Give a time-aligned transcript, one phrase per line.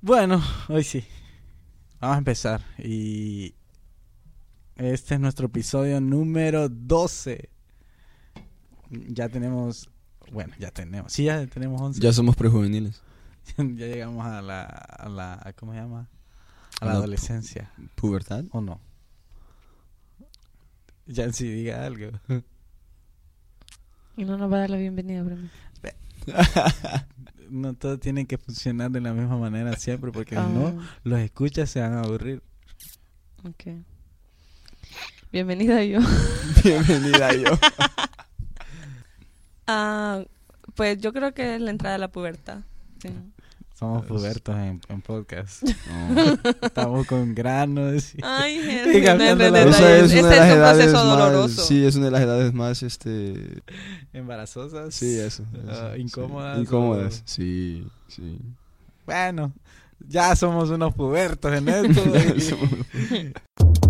[0.00, 1.04] Bueno, hoy sí.
[2.00, 2.62] Vamos a empezar.
[2.78, 3.56] Y
[4.76, 7.50] este es nuestro episodio número 12.
[8.90, 9.90] Ya tenemos,
[10.30, 12.00] bueno, ya tenemos, sí, ya tenemos 11.
[12.00, 13.02] Ya somos prejuveniles.
[13.56, 16.08] ya llegamos a la, a la, ¿cómo se llama?
[16.80, 17.72] A la A la adolescencia.
[17.96, 18.44] ¿Pubertad?
[18.52, 18.80] ¿O no?
[21.06, 22.12] Ya en sí diga algo.
[24.16, 25.50] Y no nos va a dar la bienvenida, Bremi.
[27.50, 31.18] no todo tiene que funcionar de la misma manera siempre porque si Ah, no, los
[31.20, 32.42] escuchas se van a aburrir.
[33.44, 33.64] ok.
[35.30, 35.98] Bienvenida yo.
[36.64, 37.58] Bienvenida yo.
[39.66, 40.22] Ah,
[40.74, 42.60] pues yo creo que es la entrada a la pubertad.
[43.02, 43.10] Sí.
[43.78, 45.62] Somos pubertos en, en podcast.
[45.88, 46.38] No.
[46.62, 48.14] Estamos con granos.
[48.14, 49.76] y- Ay, Y Henry, no cambiando la- detalles.
[49.80, 51.18] Esa es una de las edades proceso más...
[51.18, 51.62] doloroso.
[51.64, 53.62] Sí, es una de las edades más, este...
[54.12, 54.92] embarazosas.
[54.94, 55.44] Sí, eso.
[55.68, 56.58] Ah, eso, incómodas.
[56.58, 58.38] Incómodas, o- sí, sí.
[59.06, 59.52] Bueno,
[60.08, 62.56] ya somos unos pubertos en esto.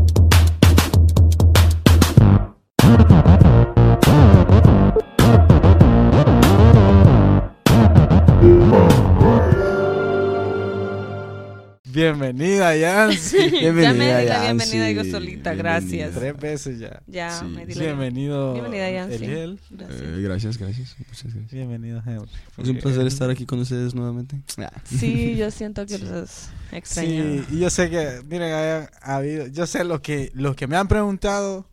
[12.03, 13.37] Bienvenida, Yancy.
[13.61, 14.71] ya me Bienvenida, di la Yancy.
[14.71, 16.15] bienvenida yo solita, gracias.
[16.15, 17.03] Tres veces ya.
[17.09, 17.45] Ya, Sí.
[17.47, 19.15] me di la Bienvenido, Bienvenida, Yancy.
[19.17, 19.61] Eliel.
[19.71, 20.01] Gracias.
[20.01, 20.97] Eh, gracias, gracias.
[20.99, 21.51] Muchas gracias.
[21.51, 22.29] Bienvenido, Henry.
[22.57, 24.41] Es un placer estar aquí con ustedes nuevamente.
[24.85, 26.05] Sí, yo siento que Sí.
[26.05, 27.09] los extraño.
[27.11, 30.69] Sí, y yo sé que, miren, ha, ha habido, yo sé lo que, los que
[30.69, 31.69] me han preguntado,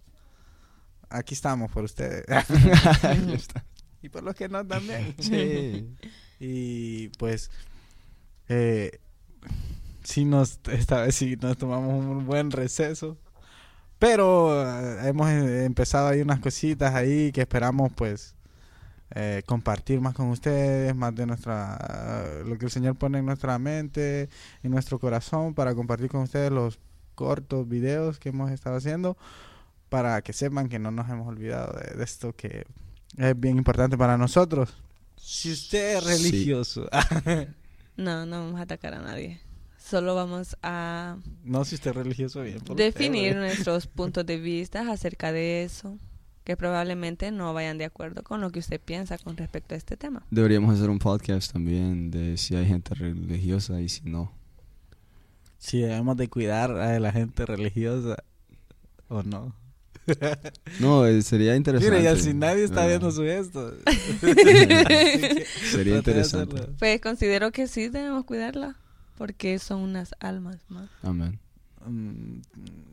[1.07, 2.25] aquí estamos por ustedes.
[4.01, 5.15] Y por los que no también.
[5.19, 5.87] Sí.
[6.39, 7.49] Y pues,
[8.49, 8.99] eh,
[10.05, 13.17] sí nos, esta vez sí nos tomamos un buen receso.
[13.99, 18.35] Pero eh, hemos eh, empezado ahí unas cositas ahí que esperamos pues
[19.11, 23.57] eh, compartir más con ustedes, más de nuestra, lo que el Señor pone en nuestra
[23.59, 24.29] mente,
[24.63, 26.79] en nuestro corazón, para compartir con ustedes los
[27.15, 29.17] cortos videos que hemos estado haciendo,
[29.89, 32.65] para que sepan que no nos hemos olvidado de, de esto que
[33.17, 34.75] es bien importante para nosotros.
[35.15, 36.09] Si usted es Sí.
[36.31, 36.89] religioso,
[37.97, 39.39] No, no vamos a atacar a nadie.
[39.87, 42.59] Solo vamos a no si usted es religioso bien.
[42.59, 45.99] por definir usted, nuestros puntos de vista acerca de eso,
[46.43, 49.95] que probablemente no vayan de acuerdo con lo que usted piensa con respecto a este
[49.95, 50.25] tema.
[50.31, 54.33] Deberíamos hacer un podcast también de si hay gente religiosa y si no.
[55.59, 58.23] Si debemos de cuidar a la gente religiosa
[59.07, 59.55] o no.
[60.79, 61.95] No, eh, sería interesante.
[61.95, 63.71] Mire, ya si nadie está viendo su gesto.
[65.71, 66.61] Sería interesante.
[66.77, 68.77] Pues considero que sí debemos cuidarla,
[69.17, 70.89] porque son unas almas más.
[71.03, 71.39] Amén.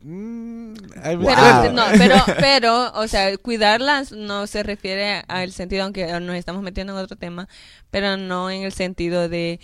[0.03, 1.73] Mm, hay- Pero, Wow.
[1.73, 6.93] no, pero, pero, o sea, cuidarlas no se refiere al sentido, aunque nos estamos metiendo
[6.97, 7.47] en otro tema,
[7.91, 9.59] pero no en el sentido de,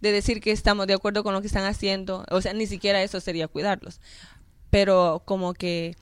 [0.00, 2.24] de decir que estamos de acuerdo con lo que están haciendo.
[2.30, 4.00] O sea, ni siquiera eso sería cuidarlos.
[4.70, 5.96] Pero como que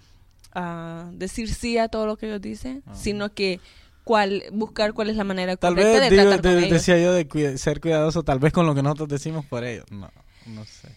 [0.54, 2.94] ah, decir sí a todo lo que ellos dicen, Ah.
[2.94, 3.60] sino que
[4.08, 6.70] cuál, buscar cuál es la manera Tal correcta vez de digo, tratar con de- ellos.
[6.78, 9.84] decía yo de cuida- ser cuidadoso, tal vez con lo que nosotros decimos por ellos.
[9.90, 10.10] No,
[10.46, 10.88] no sé.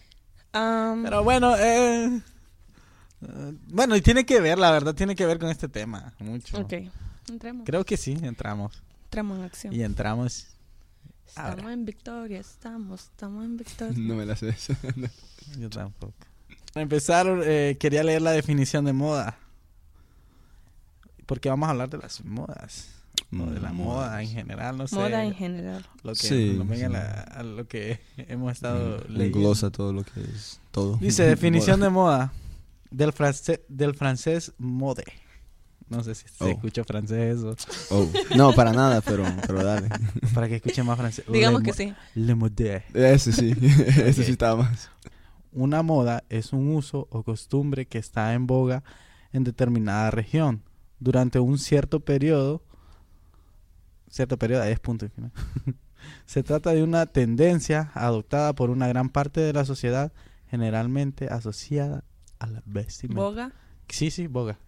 [0.54, 2.06] Am, Pero bueno, eh,
[3.22, 6.58] eh, bueno, y tiene que ver, la verdad, tiene que ver con este tema mucho.
[6.58, 6.72] ok,
[7.28, 7.66] entremos.
[7.66, 8.82] Creo que sí, entramos.
[9.04, 9.74] Entramos en acción.
[9.74, 10.46] Y entramos.
[11.26, 11.72] Estamos ahora.
[11.74, 13.94] en victoria, estamos, estamos en victoria.
[13.98, 14.74] No me la sé eso.
[15.58, 16.14] Yo tampoco.
[16.72, 19.36] Para empezar, eh, quería leer la definición de moda.
[21.26, 22.88] Porque vamos a hablar de las modas.
[23.32, 24.20] O de la moda Modas.
[24.22, 24.94] en general, no sé.
[24.96, 25.86] Moda en general.
[26.02, 26.92] Lo que, Sí, lo venga sí.
[26.92, 29.38] la- a lo que hemos estado Mm, leyendo.
[29.38, 30.96] Englosa todo lo que es todo.
[30.98, 32.32] Dice, definición de moda.
[32.90, 35.04] Del, francés del francés mode.
[35.88, 36.48] No sé si se Oh.
[36.48, 37.54] escucha francés o...
[37.90, 39.88] Oh, No, para nada, pero, pero dale.
[40.34, 41.24] Para que escuche más francés.
[41.30, 41.94] Digamos Le que sí.
[42.14, 42.82] Le mode.
[42.94, 44.26] Ese sí, ese Ok.
[44.26, 44.90] sí estaba más.
[45.52, 48.82] Una moda es un uso o costumbre que está en boga
[49.32, 50.62] en determinada región
[50.98, 52.62] durante un cierto periodo.
[54.12, 55.32] Cierto periodo, ahí es punto y final.
[56.26, 60.12] Se trata de una tendencia adoptada por una gran parte de la sociedad,
[60.50, 62.04] generalmente asociada
[62.38, 63.22] a la vestimenta.
[63.22, 63.52] Boga,
[63.88, 64.58] Sí, sí, boga.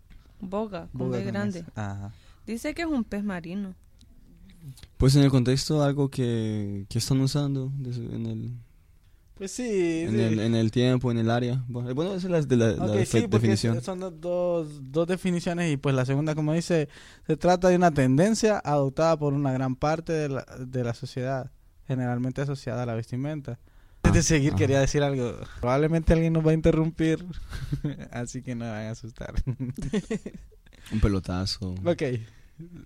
[0.41, 1.63] boga, con Boga grande.
[1.75, 2.13] Ajá.
[2.47, 3.75] Dice que es un pez marino.
[4.97, 8.53] Pues en el contexto algo que, que están usando en el,
[9.37, 10.03] Pues sí.
[10.07, 10.21] en, sí.
[10.21, 11.65] el, en el tiempo, en el área.
[11.67, 13.83] Bueno, bueno, esa es la, de la, sí, porque definición.
[13.83, 16.89] son dos, dos, dos definiciones y pues la segunda, como dice,
[17.27, 21.51] se trata de una tendencia adoptada por una gran parte de la, de la sociedad,
[21.89, 23.59] generalmente asociada a la vestimenta.
[24.05, 24.57] Antes de seguir, Ah.
[24.57, 25.35] quería decir algo.
[25.61, 27.25] Probablemente alguien nos va a interrumpir,
[28.13, 29.35] así que no van a asustar.
[30.93, 32.03] Un pelotazo, ok.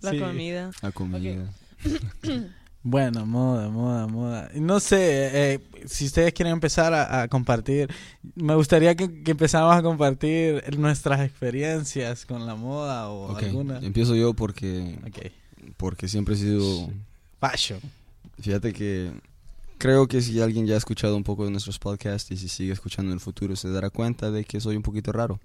[0.01, 0.19] La sí.
[0.21, 0.71] comida.
[0.81, 1.45] la comida.
[2.83, 4.51] Bueno, moda, moda, moda.
[4.55, 7.93] No sé, eh, si ustedes quieren empezar a, a compartir,
[8.35, 13.79] me gustaría que, que empezáramos a compartir nuestras experiencias con la moda o Ok, alguna.
[13.81, 14.99] Empiezo yo porque,
[15.77, 16.91] porque siempre he sido...
[17.41, 17.81] Fashion.
[18.41, 19.11] Fíjate que
[19.79, 22.73] creo que si alguien ya ha escuchado un poco de nuestros podcasts y si sigue
[22.73, 25.41] escuchando en el futuro se dará cuenta de que soy un poquito raro.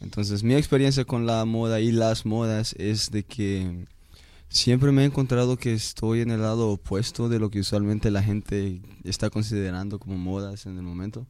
[0.00, 3.86] Entonces mi experiencia con la moda y las modas es de que
[4.54, 8.22] siempre me he encontrado que estoy en el lado opuesto de lo que usualmente la
[8.22, 11.26] gente está considerando como modas en el momento.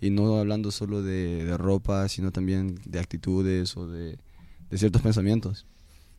[0.00, 4.18] Y no hablando solo de, de ropa, sino también de actitudes o de,
[4.70, 5.66] de ciertos pensamientos.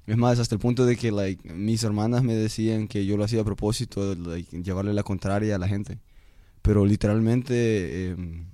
[0.05, 3.23] Es más, hasta el punto de que like, mis hermanas me decían que yo lo
[3.23, 5.99] hacía a propósito, like, llevarle la contraria a la gente.
[6.61, 8.45] Pero literalmente, em,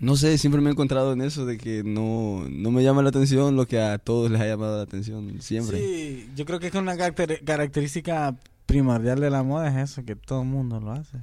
[0.00, 3.08] no sé, siempre me he encontrado en eso de que no, no me llama la
[3.08, 5.78] atención lo que a todos les ha llamado la atención siempre.
[5.78, 8.36] Sí, yo creo que es una caracter- característica
[8.66, 11.18] primordial de la moda es eso, que todo el mundo lo hace.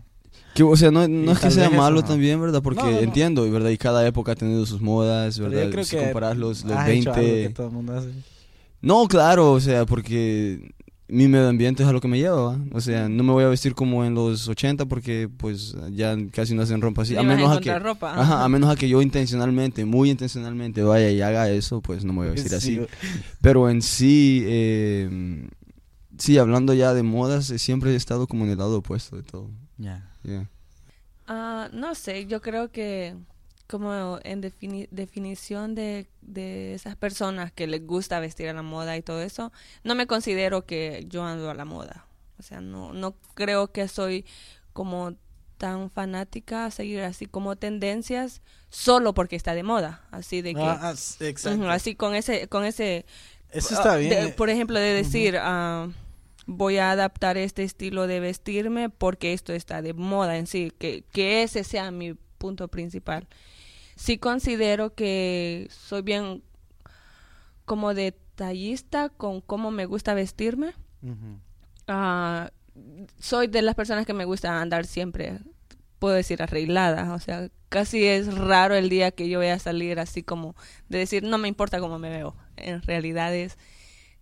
[0.53, 2.61] Que, o sea, no, no es que sea malo también, ¿verdad?
[2.61, 3.69] Porque No, no, entiendo, ¿verdad?
[3.69, 5.63] Y cada época ha tenido sus modas, ¿verdad?
[5.65, 7.47] yo creo si que comparas los, los has hecho algo 20...
[7.47, 8.09] que todo el mundo hace.
[8.81, 10.73] No, claro, o sea, porque
[11.07, 12.59] mi medio ambiente es a lo que me lleva, ¿va?
[12.71, 16.55] O sea, no me voy a vestir como en los 80 porque pues ya casi
[16.55, 17.15] no hacen ropa así.
[17.15, 18.19] A menos a que, encontrar ropa.
[18.19, 22.13] ajá, a menos a que yo intencionalmente, muy intencionalmente vaya y haga eso, pues no
[22.13, 22.75] me voy a vestir así.
[22.75, 22.81] Sí,
[23.41, 25.47] Pero en sí, eh,
[26.17, 29.23] sí, hablando ya de modas, eh, siempre he estado como en el lado opuesto de
[29.23, 29.51] todo.
[29.77, 30.11] Ya.
[30.23, 30.49] Yeah.
[31.27, 33.15] Ah, no sé, yo creo que
[33.67, 38.95] como en defini- definición de, de esas personas que les gusta vestir a la moda
[38.97, 39.51] y todo eso,
[39.83, 42.05] no me considero que yo ando a la moda.
[42.37, 44.25] O sea, no, no creo que soy
[44.73, 45.15] como
[45.57, 50.05] tan fanática a seguir así como tendencias solo porque está de moda.
[50.11, 50.61] Así de que...
[50.61, 51.69] Ah, ah, exacto.
[51.69, 53.05] Así con ese, con ese
[53.51, 54.33] Eso ah, está de- bien.
[54.35, 55.87] por ejemplo, de decir, ah,
[56.45, 61.03] voy a adaptar este estilo de vestirme porque esto está de moda en sí, que,
[61.13, 63.25] que ese sea mi punto principal.
[63.95, 66.43] Sí considero que soy bien
[67.65, 70.73] como detallista con cómo me gusta vestirme.
[71.87, 72.51] Ah,
[73.19, 75.39] soy de las personas que me gusta andar siempre,
[75.99, 77.13] puedo decir, arreglada.
[77.13, 80.55] O sea, casi es raro el día que yo voy a salir así como
[80.89, 82.35] de decir, no me importa cómo me veo.
[82.57, 83.57] En realidad es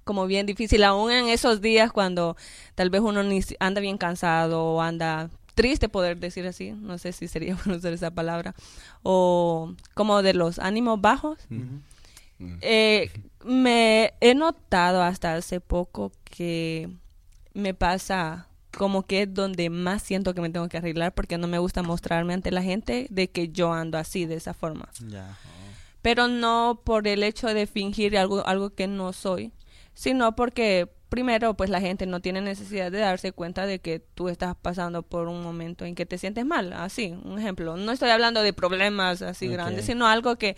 [0.04, 2.36] como bien difícil, aún en esos días cuando
[2.76, 7.12] tal vez uno ni anda bien cansado o anda triste poder decir así, no sé
[7.12, 8.56] si sería bueno usar esa palabra,
[9.02, 11.40] o como de los ánimos bajos.
[12.62, 13.10] Eh,
[13.46, 16.90] me he notado hasta hace poco que
[17.54, 21.48] me pasa como que es donde más siento que me tengo que arreglar porque no
[21.48, 24.90] me gusta mostrarme ante la gente de que yo ando así, de esa forma.
[26.02, 29.54] Pero no por el hecho de fingir algo, algo que no soy,
[29.94, 34.30] sino porque primero pues la gente no tiene necesidad de darse cuenta de que tú
[34.30, 37.78] estás pasando por un momento en que te sientes mal, así, un ejemplo.
[37.78, 40.58] No estoy hablando de problemas así grandes, sino algo que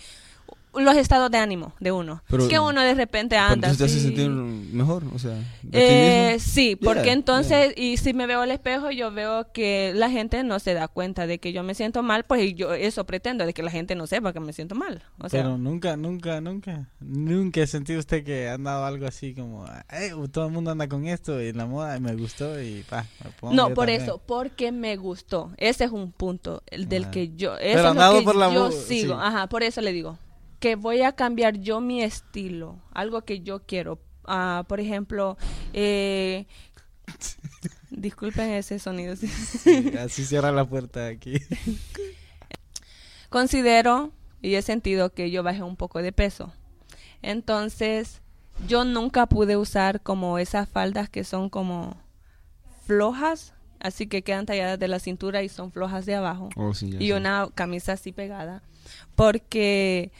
[0.78, 2.22] los estados de ánimo de uno.
[2.30, 5.38] Pero- es que uno de repente anda entonces te hace sentir mejor, o sea,
[5.72, 10.10] Eh, sí, porque Yeah, entonces, y si me veo al espejo, yo veo que la
[10.10, 13.46] gente no se da cuenta de que yo me siento mal, pues yo eso pretendo,
[13.46, 15.04] de que la gente no sepa que me siento mal.
[15.20, 19.34] O sea, Pero nunca, nunca, nunca, nunca he sentido usted que ha andado algo así
[19.34, 22.84] como, "Eh, todo el mundo anda con esto y la moda y me gustó y
[22.90, 24.02] pa, me pongo no, por también".
[24.02, 25.52] eso, porque me gustó.
[25.58, 27.12] Ese es un punto el del Ajá.
[27.12, 29.16] que yo, eso Pero es lo que por la yo sigo.
[29.16, 29.20] sí.
[29.22, 30.18] Ajá, por eso le digo
[30.60, 34.00] que voy a cambiar yo mi estilo, algo que yo quiero.
[34.26, 35.38] Ah, por ejemplo,
[35.74, 36.48] eh,
[37.90, 39.16] disculpen ese sonido.
[39.16, 39.28] sí.
[39.28, 41.40] Sí, así cierra la puerta aquí.
[43.30, 46.54] considero y he sentido que yo bajé un poco de peso.
[47.22, 48.22] Entonces,
[48.68, 51.98] yo nunca pude usar como esas faldas que son como
[52.86, 56.50] flojas, así que quedan talladas de la cintura y son flojas de abajo.
[56.56, 58.62] Oh, sí, Y una camisa así pegada.
[59.16, 60.12] Porque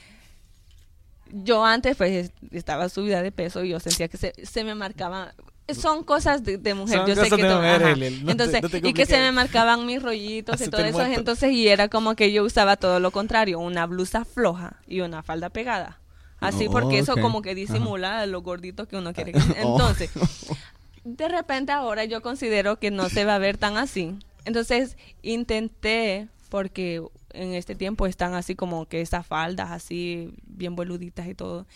[1.44, 5.30] yo antes pues estaba subida de peso y yo sentía que se, se me marcaban
[5.74, 7.96] son cosas de, de mujer Son yo sé que de mujer, ajá.
[7.96, 11.20] Te- entonces no y que se me marcaban mis rollitos y todo eso muerto.
[11.20, 15.24] entonces y era como que yo usaba todo lo contrario una blusa floja y una
[15.24, 16.00] falda pegada
[16.40, 17.56] así Oh, porque eso como que Ajá.
[17.56, 19.72] disimula lo gordito que uno quiere que- Oh.
[19.80, 20.12] entonces
[21.04, 24.16] de repente ahora yo considero que no se va a ver tan así.
[24.46, 27.02] Entonces intenté, porque
[27.36, 31.68] en este tiempo están así como que esas faldas así bien boluditas y todo,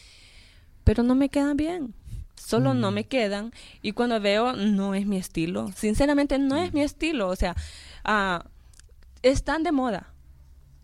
[0.83, 1.93] pero no me quedan bien.
[2.35, 3.51] Solo no me quedan
[3.81, 5.71] y cuando veo no es mi estilo.
[5.75, 7.27] Sinceramente no es mi estilo.
[7.27, 7.55] O sea,
[8.05, 8.45] ah,
[9.21, 10.13] están de moda.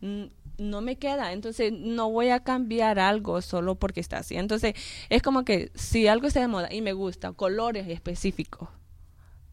[0.01, 0.25] Mm,
[0.57, 4.35] No me queda, entonces no voy a cambiar algo solo porque está así.
[4.37, 4.73] Entonces
[5.09, 8.69] es como que si algo está de moda y me gusta, colores específicos,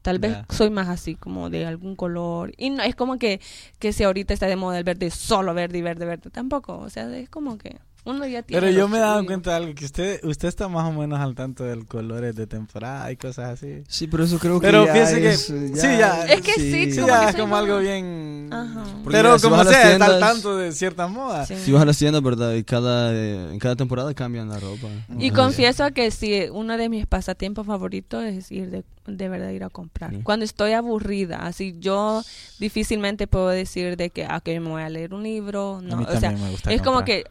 [0.02, 2.52] Tal vez soy más así, como de algún color.
[2.56, 3.40] Y no es como que,
[3.78, 6.30] que si ahorita está de moda el verde, solo verde y verde, verde.
[6.30, 6.78] Tampoco.
[6.78, 8.60] O sea, es como que uno ya tiene.
[8.60, 11.20] Pero yo me he dado cuenta de algo, que usted usted está más o menos
[11.20, 13.82] al tanto del colores de temporada y cosas así.
[13.88, 16.24] Sí, pero eso creo que Pero ya piense que- es, eh, sí, ya.
[16.26, 18.48] Es que sí, Sí, como ya que es como algo bien...
[18.52, 18.84] Ajá.
[19.08, 21.48] Pero mira, si como a sea, está al tanto de ciertas modas.
[21.48, 21.54] Sí.
[21.64, 22.54] Si vas a las tiendas, ¿verdad?
[22.54, 24.88] Y cada, eh, en cada temporada cambian la ropa.
[25.18, 25.36] Y Ajá.
[25.44, 29.70] confieso que sí, uno de mis pasatiempos favoritos es ir de, de verdad ir a
[29.70, 30.10] comprar.
[30.10, 30.20] Sí.
[30.24, 32.22] Cuando estoy aburrida, así yo
[32.58, 35.76] difícilmente puedo decir de que, ah, que me voy a leer un libro.
[35.78, 37.04] A No, mí o sea, me gusta es como comprar.
[37.22, 37.24] que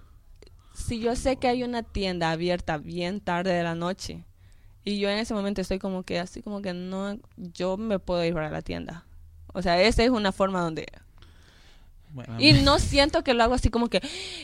[0.81, 4.23] si yo sé que hay una tienda abierta bien tarde de la noche
[4.83, 8.23] y yo en ese momento estoy como que así como que no, yo me puedo
[8.25, 9.05] ir para la tienda.
[9.53, 10.88] O sea, esa es una forma donde...
[12.13, 14.01] Bueno, Y no siento que lo hago así como que,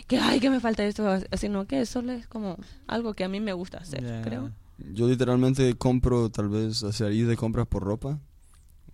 [0.08, 3.42] que ay, que me falta esto, sino que solo es como algo que a mí
[3.42, 4.52] me gusta hacer, creo.
[4.94, 8.20] Yo literalmente compro, tal vez, sea, ir de compras por ropa.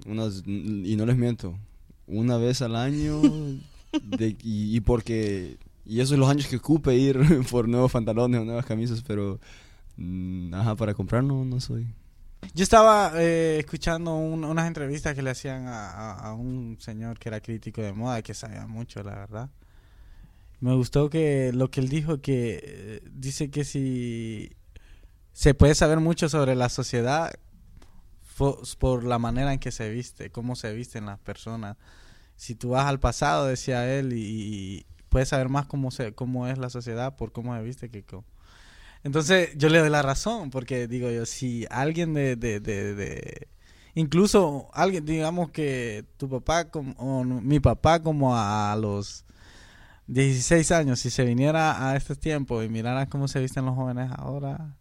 [0.08, 1.56] Unas, y no les miento,
[2.08, 3.22] una vez al año.
[4.02, 5.58] de- y, y porque.
[5.86, 7.20] Y esos son los años que ocupe ir
[7.52, 9.40] por nuevos pantalones o nuevas camisas, pero.
[9.98, 11.88] mm, ajá, para comprar no, no soy.
[12.54, 17.18] Yo estaba eh, escuchando un- unas entrevistas que le hacían a, a- a un señor
[17.20, 19.50] que era crítico de moda, que sabía mucho, la verdad.
[20.60, 24.52] Me gustó que lo que él dijo, que eh, dice que si
[25.34, 27.34] se puede saber mucho sobre la sociedad
[28.80, 31.78] por la manera en que se viste, cómo se visten las personas.
[32.36, 36.58] Si tú vas al pasado, decía él, y puedes saber más cómo, se, cómo es
[36.58, 38.04] la sociedad por cómo se viste que.
[39.04, 43.48] Entonces yo le doy la razón, porque digo yo, si alguien de, de, de, de-
[43.96, 49.26] incluso alguien, digamos que tu papá como, o mi papá como a, a los
[50.08, 54.12] 16 años, si se viniera a este tiempo y mirara cómo se visten los jóvenes
[54.18, 54.76] ahora,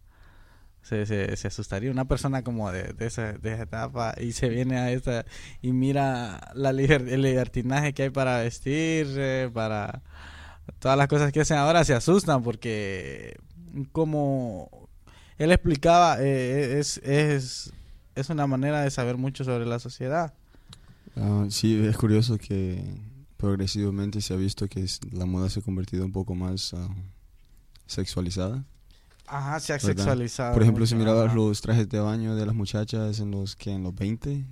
[0.83, 1.89] se, se, asustaría.
[1.89, 5.25] Una persona como de, de, esa, de esa etapa y se viene a esta
[5.61, 10.01] y mira la el libertinaje que hay para vestir, para
[10.79, 13.37] todas las cosas que hacen ahora, se asustan porque
[13.91, 14.69] como
[15.37, 17.73] él explicaba, eh, es, es,
[18.15, 20.33] es una manera de saber mucho sobre la sociedad.
[21.15, 22.83] Ah, sí, es curioso que
[23.37, 26.87] progresivamente se ha visto que la moda se ha convertido un poco más ah,
[27.87, 28.63] sexualizada.
[29.27, 29.95] Ajá, se ha ¿Verdad?
[29.95, 30.53] sexualizado.
[30.53, 31.35] Por ejemplo, si mirabas ajá.
[31.35, 34.45] los trajes de baño de las muchachas en los que en los 20,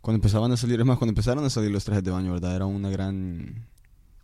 [0.00, 2.54] cuando empezaban a salir, es más, cuando empezaron a salir los trajes de baño, ¿verdad?
[2.54, 3.66] Era una gran,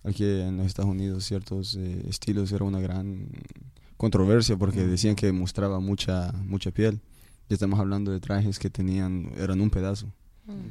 [0.04, 3.28] aquí en los Estados Unidos, ciertos eh, estilos, era una gran
[3.96, 7.00] controversia porque decían que mostraba mucha, mucha piel.
[7.48, 10.06] Ya estamos hablando de trajes que tenían, eran un pedazo.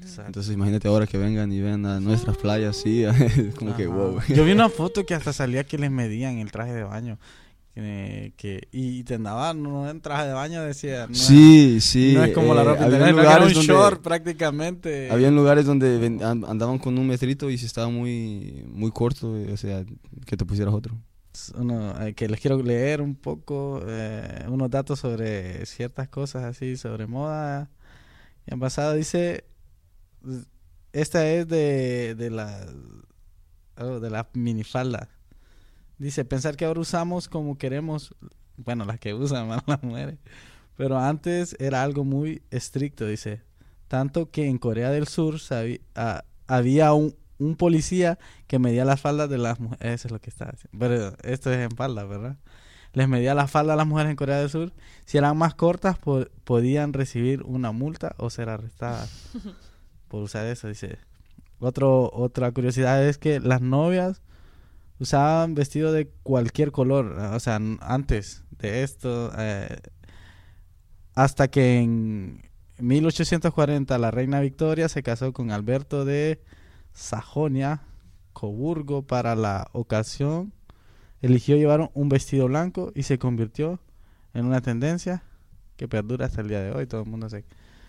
[0.01, 0.27] Exacto.
[0.27, 3.93] Entonces imagínate ahora que vengan y vean a nuestras playas, sí, es como que Ajá.
[3.93, 4.19] wow.
[4.27, 7.19] Yo vi una foto que hasta salía que les medían el traje de baño.
[7.73, 11.07] Que, que- y te andaban no en traje de baño, decía.
[11.07, 12.11] No Sí, sí.
[12.13, 15.09] no es como la eh, ropa había lugares un donde- short prácticamente.
[15.09, 19.57] Habían lugares donde andaban con un metrito y si estaba muy muy corto, eh, o
[19.57, 19.85] sea,
[20.25, 20.97] que te pusieras otro.
[21.57, 23.81] uno, eh, que les quiero leer un poco
[24.49, 27.69] unos datos sobre ciertas cosas así, sobre moda.
[28.45, 29.45] Y en pasado dice,
[30.91, 32.65] esta es de, de la
[33.77, 35.07] oh, de la minifalda.
[36.01, 38.15] Dice, pensar que ahora usamos como queremos,
[38.58, 40.17] bueno, las que usan las mujeres,
[40.75, 43.41] pero antes era algo muy estricto, dice.
[43.88, 45.36] Tanto que en Corea del Sur
[46.48, 48.17] había un, un policía
[48.48, 49.93] que medía las faldas de las mujeres.
[49.96, 50.77] Eso es lo que está haciendo.
[50.79, 52.38] Pero esto es en falda, ¿verdad?
[52.93, 54.74] Les medía las faldas a las mujeres en Corea del Sur.
[55.05, 59.29] Si eran más cortas, po- podían recibir una multa o ser arrestadas
[60.08, 60.98] por usar eso, dice.
[61.60, 64.22] Otro, otra curiosidad es que las novias
[65.01, 67.17] usaban vestido de cualquier color.
[67.34, 69.79] O sea, antes de esto, eh,
[71.15, 72.43] hasta que en
[72.77, 76.43] 1840 la reina Victoria se casó con Alberto de
[76.93, 77.81] Sajonia,
[78.31, 80.53] Coburgo, para la ocasión.
[81.20, 83.79] Eligió llevar un vestido blanco y se convirtió
[84.36, 85.24] en una tendencia
[85.77, 86.86] que perdura hasta el día de hoy.
[86.86, 87.43] Todo el mundo se...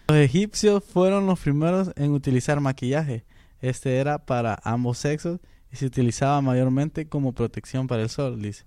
[0.08, 3.26] Los egipcios fueron los primeros en utilizar maquillaje.
[3.60, 5.40] Este era para ambos sexos
[5.72, 8.64] y se utilizaba mayormente como protección para el sol, dice.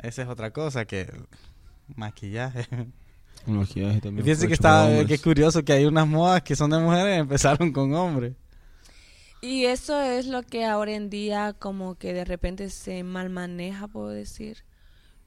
[0.00, 1.26] Esa es otra cosa que el
[1.94, 2.66] maquillaje.
[3.46, 4.20] Un maquillaje también.
[4.20, 7.20] Y fíjense que está que curioso que hay unas modas que son de mujeres y
[7.20, 8.34] empezaron con hombres.
[9.40, 13.88] Y eso es lo que ahora en día como que de repente se mal maneja,
[13.88, 14.64] puedo decir.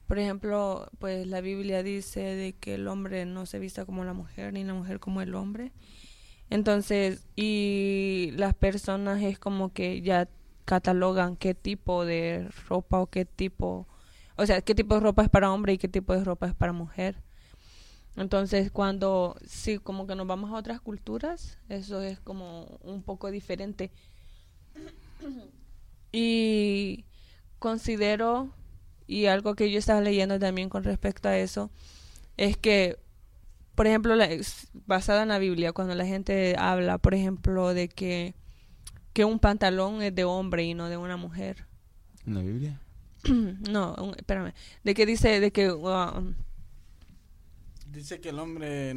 [0.08, 4.14] Por ejemplo, pues la Biblia dice de que el hombre no se vista como la
[4.14, 5.72] mujer ni la mujer como el hombre.
[6.50, 10.30] Entonces, y las personas es como que ya
[10.66, 13.88] catalogan qué tipo de ropa o qué tipo,
[14.36, 16.56] o sea, qué tipo de ropa es para hombre y qué tipo de ropa es
[16.56, 17.22] para mujer.
[18.18, 23.30] Entonces, cuando sí, como que nos vamos a otras culturas, eso es como un poco
[23.30, 23.92] diferente.
[26.12, 27.06] Y
[27.60, 28.54] considero,
[29.06, 31.72] y algo que yo estaba leyendo también con respecto a eso,
[32.38, 32.98] es que,
[33.76, 34.30] por ejemplo, la,
[34.86, 38.34] basada en la Biblia, cuando la gente habla, por ejemplo, de que,
[39.16, 41.66] que un pantalón es de hombre y no de una mujer.
[42.28, 42.82] ¿En la Biblia?
[43.24, 44.54] no, un- espérame.
[44.84, 45.72] De que dice, de que...
[45.72, 46.34] um,
[47.88, 48.94] Dice que el hombre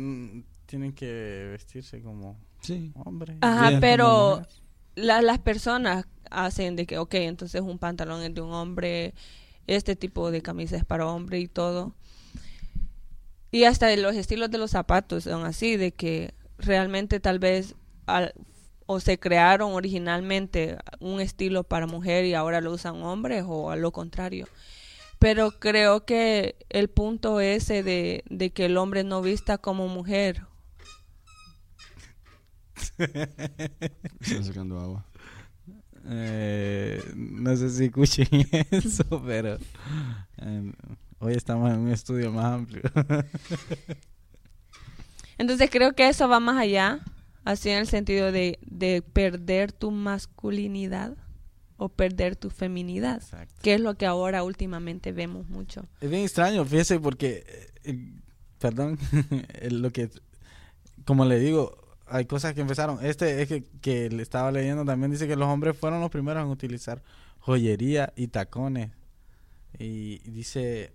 [0.67, 2.93] tiene que vestirse como Sí.
[2.97, 3.39] hombre.
[3.43, 4.43] Ajá, pero
[4.97, 9.15] la- las personas hacen de que, ok, entonces un pantalón es de un hombre,
[9.69, 11.95] este tipo de camisa es para hombre y todo.
[13.53, 18.35] Y hasta los estilos de los zapatos son así, de que realmente tal vez al-
[18.88, 23.76] o se crearon originalmente un estilo para mujer y ahora lo usan hombres o a
[23.76, 24.49] lo contrario.
[25.18, 30.42] Pero creo que el punto ese de, de que el hombre no vista como mujer
[34.21, 35.04] Están sacando agua.
[36.11, 38.26] Eh, no sé si escuchen
[38.71, 39.59] eso, pero
[40.38, 40.73] eh,
[41.18, 42.83] hoy estamos en un estudio más amplio.
[45.37, 47.00] Entonces creo que eso va más allá,
[47.49, 51.17] así en el sentido de, de perder tu masculinidad
[51.78, 53.55] o perder tu feminidad, Exacto.
[53.62, 55.87] que es lo que ahora últimamente vemos mucho.
[56.02, 58.12] Es bien extraño, fíjese, porque, eh, eh,
[58.59, 58.99] perdón,
[59.71, 60.11] lo que,
[61.07, 63.02] como le digo, hay cosas que empezaron.
[63.02, 66.43] Este es que, que le estaba leyendo también, dice que los hombres fueron los primeros
[66.43, 67.02] en utilizar
[67.38, 68.90] joyería y tacones.
[69.78, 70.93] Y dice,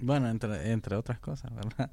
[0.00, 1.92] bueno, entre, entre otras cosas, ¿verdad?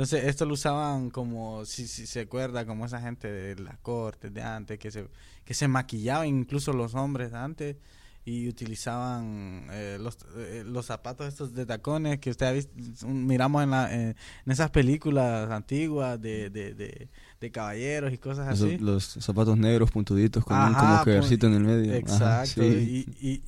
[0.00, 4.32] Entonces, esto lo usaban como, si, si se acuerda, como esa gente de las cortes
[4.32, 5.06] de antes, que se,
[5.44, 7.76] que se maquillaban incluso los hombres de antes
[8.24, 12.72] y utilizaban eh, los, eh, los zapatos estos de tacones que usted ha visto,
[13.08, 14.14] miramos en, la, eh,
[14.46, 18.78] en esas películas antiguas de, de, de, de caballeros y cosas así.
[18.78, 21.90] los zapatos negros puntuditos con un como collarcito en el medio.
[21.90, 22.62] Ajá, Exacto.
[22.62, 23.06] sí.
[23.20, 23.42] y, y,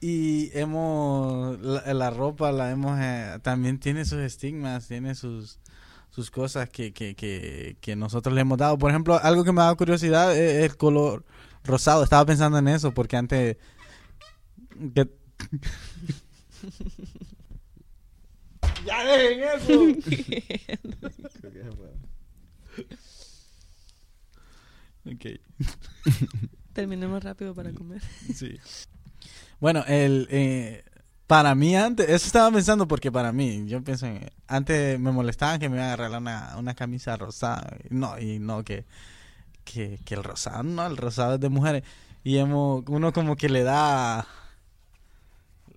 [0.00, 5.58] y hemos, la, la ropa la hemos, eh, también tiene sus estigmas, tiene sus
[6.12, 8.76] sus cosas que, que, que, que nosotros le hemos dado.
[8.78, 11.24] Por ejemplo, algo que me ha dado curiosidad es el color
[11.62, 12.02] rosado.
[12.02, 13.56] Estaba pensando en eso porque antes...
[14.92, 15.08] que-
[18.84, 19.82] ¡Ya dejen eso!
[25.06, 25.26] ok.
[26.72, 28.02] Terminemos rápido para comer.
[28.34, 28.58] Sí.
[29.60, 30.84] Bueno, el eh,
[31.26, 35.60] para mí antes, eso estaba pensando porque para mí, yo pienso en, antes me molestaban
[35.60, 38.84] que me iban a regalar una, una camisa rosada, no, y no que,
[39.62, 41.84] que, que el rosado, no, el rosado es de mujeres,
[42.24, 44.26] y hemos, uno como que le da,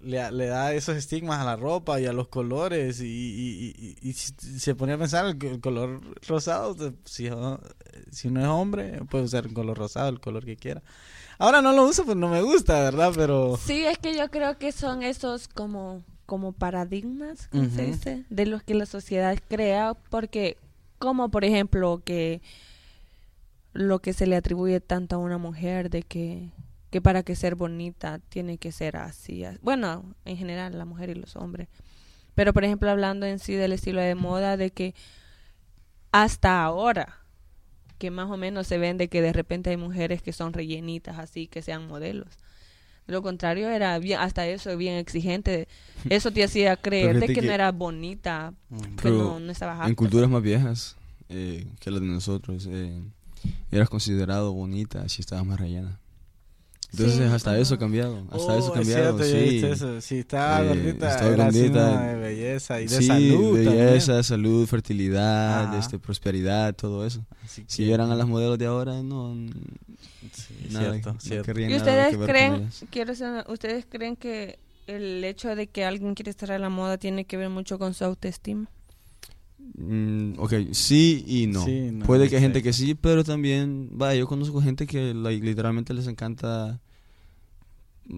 [0.04, 4.10] le, le da esos estigmas a la ropa y a los colores, y, y, y-
[4.10, 7.30] y si- se ponía a pensar el, el color rosado, si,
[8.12, 10.82] si no es hombre, puede usar el color rosado, el color que quiera.
[11.40, 13.12] Ahora no lo uso, pues no me gusta, ¿verdad?
[13.16, 13.58] Pero...
[13.58, 18.24] Sí, es que yo creo que son esos como, como paradigmas, ¿cómo se dice?
[18.30, 20.58] De los que la sociedad crea, porque
[21.00, 22.42] como por ejemplo que
[23.74, 26.50] lo que se le atribuye tanto a una mujer de que,
[26.94, 29.44] que para que ser bonita tiene que ser así.
[29.44, 31.68] as- Bueno, en general la mujer y los hombres.
[32.36, 34.94] Pero por ejemplo hablando en sí del estilo de moda, de que
[36.12, 37.18] hasta ahora
[37.98, 41.18] que más o menos se ven de que de repente hay mujeres que son rellenitas
[41.18, 42.28] así, que sean modelos.
[43.08, 45.68] De lo contrario, era bien, hasta eso bien exigente.
[46.10, 48.54] Eso te hacía creer de fíjate que, no era bonita,
[49.02, 49.96] que no, no estabas En apta.
[49.96, 50.96] culturas más viejas
[51.30, 53.02] eh, que las de nosotros, eh,
[53.72, 56.00] eras considerado bonita si estabas más rellena.
[56.94, 59.50] Entonces Sí, hasta eso ha cambiado, hasta Oh, eso ha es cambiado, cierto, yo he
[59.60, 59.66] sí.
[59.66, 60.02] eso.
[60.02, 62.02] Si estaba Eh, gordita, estaba era gordita.
[62.08, 64.24] de belleza y de sí, salud belleza, también.
[64.24, 65.80] salud, fertilidad, Ajá.
[65.80, 67.26] este, prosperidad, todo eso.
[67.44, 69.34] Así Si que- vieran a las modelos de ahora, no,
[70.34, 71.60] Sí, nada, cierto, no cierto.
[71.60, 76.52] ¿Y ustedes creen, quiero saber, ustedes creen que el hecho de que alguien quiere estar
[76.52, 78.68] a la moda tiene que ver mucho con su autoestima?
[79.76, 81.66] Mm, ok, sí y no.
[81.66, 85.14] Sí, no, Puede que hay gente que sí, pero también, vaya, yo conozco gente que
[85.14, 86.80] like, literalmente les encanta,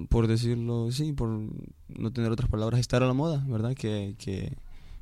[0.09, 3.73] por decirlo, sí, por no tener otras palabras, estar a la moda, ¿verdad?
[3.73, 4.53] Que, que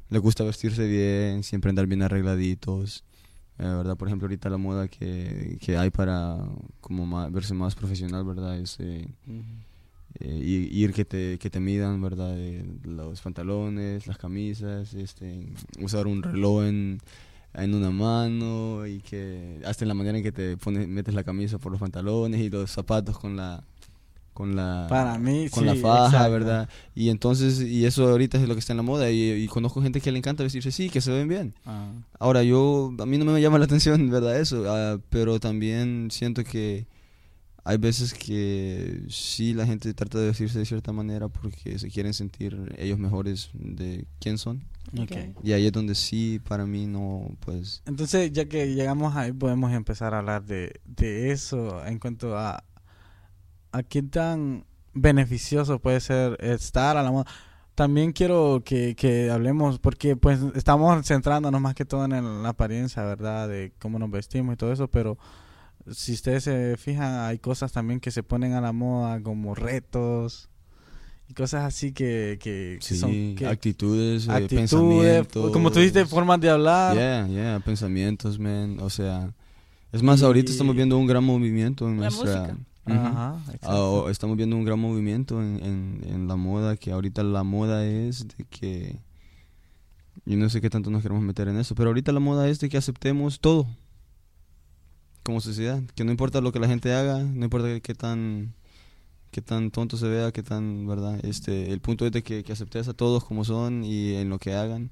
[0.10, 3.04] les gusta vestirse bien, siempre andar bien arregladitos,
[3.58, 3.98] eh, ¿verdad?
[3.98, 6.38] Por ejemplo, ahorita la moda que, que hay para
[6.82, 8.60] como verse más profesional, ¿verdad?
[8.60, 9.08] Es eh.
[10.20, 15.48] Eh, ir, ir que te que te midan verdad Eh, los pantalones las camisas este
[15.82, 17.00] usar un reloj en,
[17.54, 21.24] en una mano y que hasta en la manera en que te pones metes la
[21.24, 23.64] camisa por los pantalones y los zapatos con la
[24.34, 26.32] con la Para mí, con sí, la faja, exacto.
[26.32, 26.70] ¿verdad?
[26.96, 29.12] Y entonces, y eso ahorita es lo que está en la moda.
[29.12, 31.54] Y, y conozco gente que le encanta vestirse así, que se ven bien.
[31.68, 31.92] Ah.
[32.18, 34.40] Ahora, yo, a mí no me llama la atención, ¿verdad?
[34.40, 36.88] Eso, ah, pero también siento que
[37.66, 42.14] hay veces que sí la gente trata de vestirse de cierta manera porque se quieren
[42.14, 44.64] sentir ellos mejores de quién son.
[45.44, 47.82] Y ahí es donde sí, para mí no, pues...
[47.86, 52.64] Entonces, ya que llegamos ahí, podemos empezar a hablar de, de eso en cuanto a,
[53.72, 57.26] a qué tan beneficioso puede ser estar a la moda.
[57.76, 62.50] También quiero que, que hablemos, porque pues estamos centrándonos más que todo en el- la
[62.50, 63.48] apariencia, ¿verdad?
[63.50, 65.18] De cómo nos vestimos y todo eso, pero
[65.92, 70.50] si ustedes se fijan, hay cosas también que se ponen a la moda, como retos
[71.28, 73.36] y cosas así que, que, que Sí, son...
[73.36, 75.52] que- actitudes, eh, actitudes, pensamientos.
[75.52, 76.96] como tú dijiste, formas de hablar.
[76.96, 78.78] Yeah, yeah, pensamientos, man.
[78.80, 79.34] O sea,
[79.92, 82.42] es más, ahorita Y- estamos viendo un gran movimiento en La nuestra...
[82.42, 82.58] música.
[82.86, 83.94] Ajá, Ah, exacto.
[84.04, 87.86] o- estamos viendo un gran movimiento en, en, en la moda, que ahorita la moda
[87.86, 89.00] es de que...
[90.26, 92.60] Yo no sé qué tanto nos queremos meter en eso, pero ahorita la moda es
[92.60, 93.68] de que aceptemos todo
[95.24, 98.54] como sociedad, que no importa lo que la gente haga, no importa qué tan
[99.32, 101.20] qué tan tonto se vea, qué tan, ¿verdad?
[101.26, 104.40] Este, el punto es de que, que aceptes a todos como son y en lo
[104.40, 104.92] que hagan.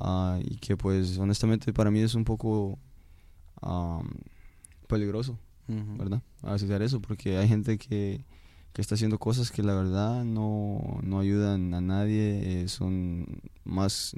[0.00, 2.78] ah, y que pues honestamente para mí es un poco
[3.62, 4.08] am,
[4.88, 5.96] peligroso, Ujú.
[5.98, 6.22] ¿verdad?
[6.42, 8.24] Aceptar eso, porque hay gente que,
[8.72, 13.26] que está haciendo cosas que la verdad no, no ayudan a nadie, eh, son
[13.64, 14.14] más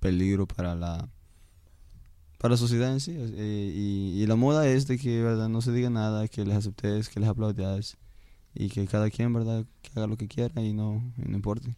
[0.00, 1.08] peligro para la
[2.44, 3.16] para la sociedad en sí.
[3.16, 5.48] eh, y, la moda es de que, ¿verdad?
[5.48, 7.96] No se diga nada, que les aceptes, que les aplaudas
[8.52, 9.64] y que cada quien, ¿verdad?
[9.96, 11.74] Haga lo que quiera y no, y importe.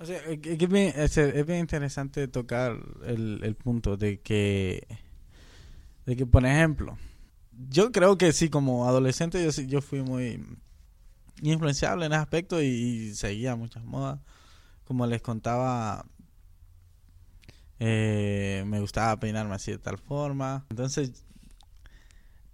[0.00, 4.88] Es bien, es, es bien interesante tocar el, punto de que,
[6.04, 6.98] de que, por ejemplo,
[7.70, 10.44] yo creo que sí, como adolescente, yo, yo fui muy
[11.42, 14.18] influenciable en ese aspecto y seguía muchas modas.
[14.82, 16.04] Como les contaba,
[17.80, 20.66] eh, me gustaba peinarme así de tal forma.
[20.70, 21.24] Entonces,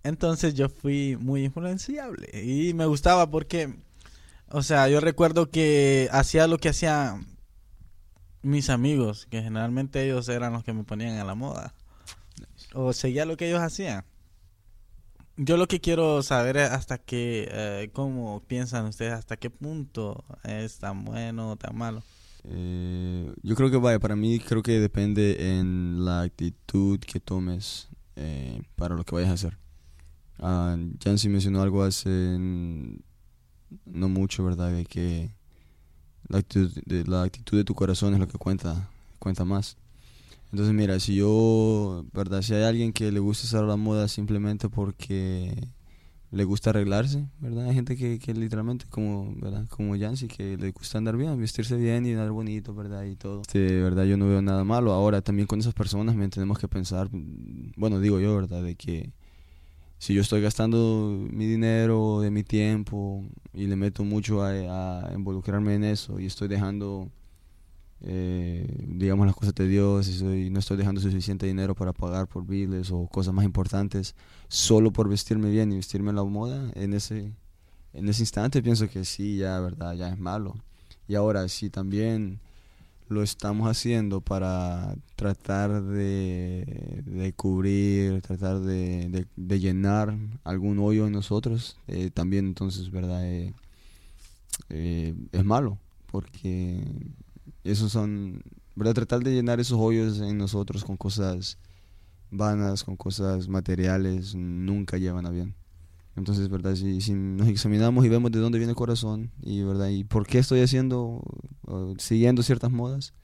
[0.03, 3.75] entonces yo fui muy influenciable y me gustaba porque,
[4.49, 7.27] o sea, yo recuerdo que hacía lo que hacían
[8.43, 11.75] mis amigos, que generalmente ellos eran los que me ponían a la moda.
[12.75, 14.05] O seguía lo que ellos hacían.
[15.37, 20.25] Yo lo que quiero saber es hasta qué, eh, cómo piensan ustedes, hasta qué punto
[20.43, 22.03] es tan bueno o tan malo.
[22.45, 27.89] Eh, yo creo que vaya, para mí creo que depende en la actitud que tomes
[28.17, 29.59] eh, para lo que vayas a hacer.
[30.39, 32.37] Ah, Jancy mencionó algo hace
[33.85, 34.73] no mucho, ¿verdad?
[34.73, 35.31] De que
[36.29, 39.77] la actitud de, la actitud de tu corazón es lo que cuenta, cuenta más.
[40.51, 42.43] Entonces, mira, si yo, ¿verdad?
[42.43, 45.69] Si hay alguien que le gusta usar la moda simplemente porque
[46.31, 47.69] le gusta arreglarse, ¿verdad?
[47.69, 49.67] Hay gente que, que literalmente, como, ¿verdad?
[49.69, 53.05] Como Yancy, que le gusta andar bien, vestirse bien y andar bonito, ¿verdad?
[53.05, 53.41] Y todo.
[53.43, 54.05] Este, ¿verdad?
[54.05, 54.93] Yo no veo nada malo.
[54.93, 58.63] Ahora, también con esas personas me tenemos que pensar, mm, bueno, digo yo, ¿verdad?
[58.63, 59.11] De que
[59.99, 65.75] si yo estoy gastando mi dinero, de mi tiempo y le meto mucho a involucrarme
[65.75, 67.11] en eso y estoy dejando,
[68.03, 72.47] eh, digamos, las cosas de Dios y no estoy dejando suficiente dinero para pagar por
[72.47, 74.15] biles o cosas más importantes
[74.49, 77.33] solo por vestirme bien y vestirme a la moda, en ese,
[77.95, 79.95] en ese instante pienso que sí, ya, ¿verdad?
[79.95, 80.55] Ya es malo.
[81.09, 82.39] Y ahora, si también
[83.09, 91.07] lo estamos haciendo para tratar de, de cubrir, tratar de, de- de llenar algún hoyo
[91.07, 93.25] en nosotros, eh, también entonces, ¿verdad?
[93.27, 93.55] Eh,
[94.71, 95.79] eh, es malo,
[96.11, 96.83] porque
[97.65, 98.43] esos son,
[98.75, 98.95] ¿verdad?
[98.95, 101.59] Tratar de llenar esos hoyos en nosotros con cosas
[102.31, 105.55] vanas, con cosas materiales, nunca llevan a bien.
[106.17, 106.75] Entonces, ¿verdad?
[106.75, 109.89] Si, si nos examinamos y vemos de dónde viene el corazón y, ¿verdad?
[109.89, 111.23] Y por qué estoy haciendo,
[111.63, 113.15] o siguiendo ciertas modas,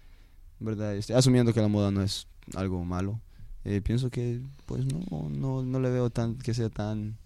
[0.60, 0.94] ¿verdad?
[0.94, 3.20] Este, asumiendo que la moda no es algo malo,
[3.64, 7.18] eh, pienso que, pues, no, no, no le veo tan, que sea tan...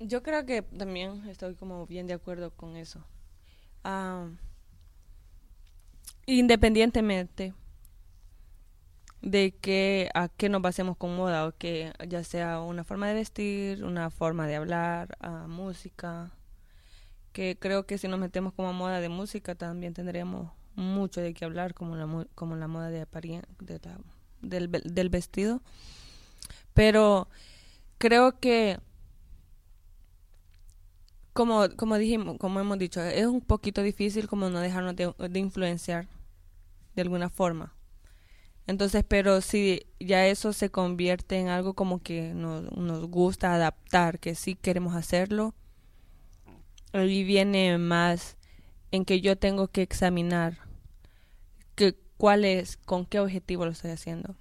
[0.00, 3.00] Yo creo que también estoy como bien de acuerdo con eso.
[3.84, 4.28] Ah,
[6.38, 7.54] independientemente
[9.22, 13.14] de que a qué nos basemos con moda o que ya sea una forma de
[13.14, 16.30] vestir, una forma de hablar, ah, música,
[17.32, 21.44] que creo que si nos metemos como moda de música también tendríamos mucho de qué
[21.44, 23.06] hablar como la como la moda de
[23.60, 23.80] de
[24.40, 25.62] del, del vestido,
[26.74, 27.28] pero
[27.98, 28.78] creo que
[31.32, 35.38] como, como dijimos, como hemos dicho, es un poquito difícil como no dejarnos de, de
[35.38, 36.08] influenciar
[36.94, 37.74] de alguna forma.
[38.66, 44.20] Entonces, pero si ya eso se convierte en algo como que nos, nos gusta adaptar,
[44.20, 45.54] que sí queremos hacerlo,
[46.92, 48.36] ahí viene más
[48.92, 50.58] en que yo tengo que examinar
[51.74, 54.36] que cuál es, con qué objetivo lo estoy haciendo.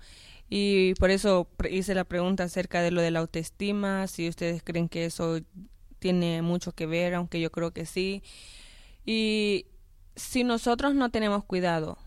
[0.50, 4.90] Y por eso hice la pregunta acerca de lo de la autoestima, si ustedes creen
[4.90, 5.40] que eso
[6.00, 8.24] tiene mucho que ver, aunque yo creo que sí.
[9.06, 9.68] Y
[10.16, 11.98] si nosotros no tenemos cuidado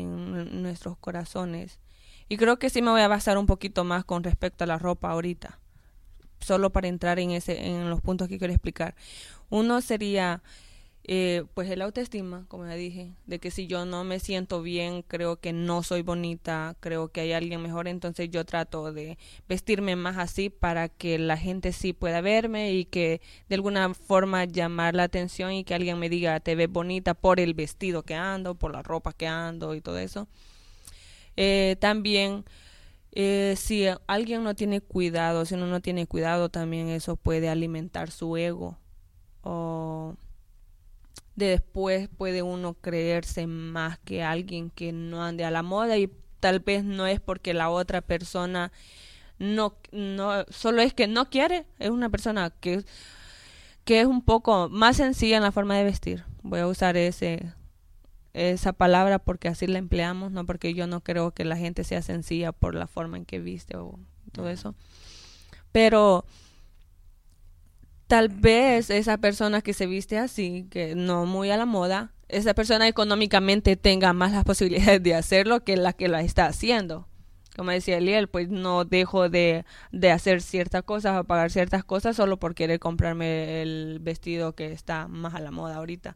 [0.00, 1.78] en nuestros corazones,
[2.28, 4.78] y creo que sí me voy a basar un poquito más con respecto a la
[4.78, 5.58] ropa ahorita,
[6.40, 8.94] solo para entrar en ese en los puntos que quiero explicar.
[9.50, 10.42] Uno sería
[11.04, 15.02] eh, pues el autoestima, como ya dije, de que si yo no me siento bien,
[15.02, 19.96] creo que no soy bonita, creo que hay alguien mejor, entonces yo trato de vestirme
[19.96, 24.94] más así para que la gente sí pueda verme y que de alguna forma llamar
[24.94, 28.54] la atención y que alguien me diga te ves bonita por el vestido que ando,
[28.54, 30.28] por la ropa que ando y todo eso.
[31.36, 32.44] Eh, también
[33.12, 38.10] eh, si alguien no tiene cuidado, si uno no tiene cuidado, también eso puede alimentar
[38.10, 38.78] su ego
[39.42, 40.14] o
[41.36, 46.10] de después puede uno creerse más que alguien que no ande a la moda y
[46.40, 48.72] tal vez no es porque la otra persona
[49.38, 52.84] no no solo es que no quiere es una persona que
[53.84, 56.24] que es un poco más sencilla en la forma de vestir.
[56.42, 57.52] Voy a usar ese
[58.34, 62.02] esa palabra porque así la empleamos no porque yo no creo que la gente sea
[62.02, 63.98] sencilla por la forma en que viste o
[64.32, 64.74] todo eso.
[65.72, 66.24] Pero
[68.12, 72.52] tal vez esa persona que se viste así, que no muy a la moda, esa
[72.52, 77.08] persona económicamente tenga más las posibilidades de hacerlo que la que la está haciendo.
[77.56, 82.14] Como decía Eliel, pues no dejo de, de hacer ciertas cosas o pagar ciertas cosas
[82.14, 86.14] solo por querer comprarme el vestido que está más a la moda ahorita.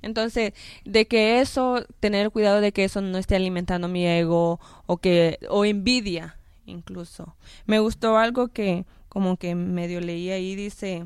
[0.00, 0.52] Entonces,
[0.84, 5.40] de que eso, tener cuidado de que eso no esté alimentando mi ego o que,
[5.50, 7.34] o envidia incluso.
[7.66, 11.04] Me gustó algo que como que medio leí ahí, dice,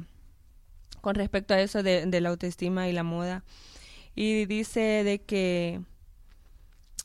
[1.06, 3.44] con respecto a eso de, la autoestima y la moda.
[4.16, 5.80] Y dice de que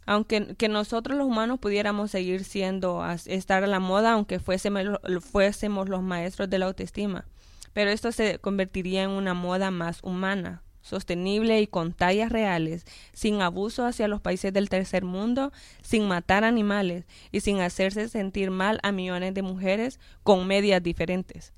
[0.07, 4.85] aunque que nosotros los humanos pudiéramos seguir siendo, estar a la moda, aunque fuésemos,
[5.19, 7.25] fuésemos los maestros de la autoestima,
[7.73, 13.43] pero esto se convertiría en una moda más humana, sostenible y con tallas reales, sin
[13.43, 15.51] abuso hacia los países del tercer mundo,
[15.83, 21.53] sin matar animales y sin hacerse sentir mal a millones de mujeres con medias diferentes.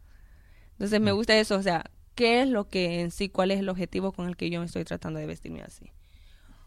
[0.74, 1.16] Entonces me mm.
[1.16, 4.28] gusta eso, o sea, qué es lo que en sí, cuál es el objetivo con
[4.28, 5.92] el que yo estoy tratando de vestirme así.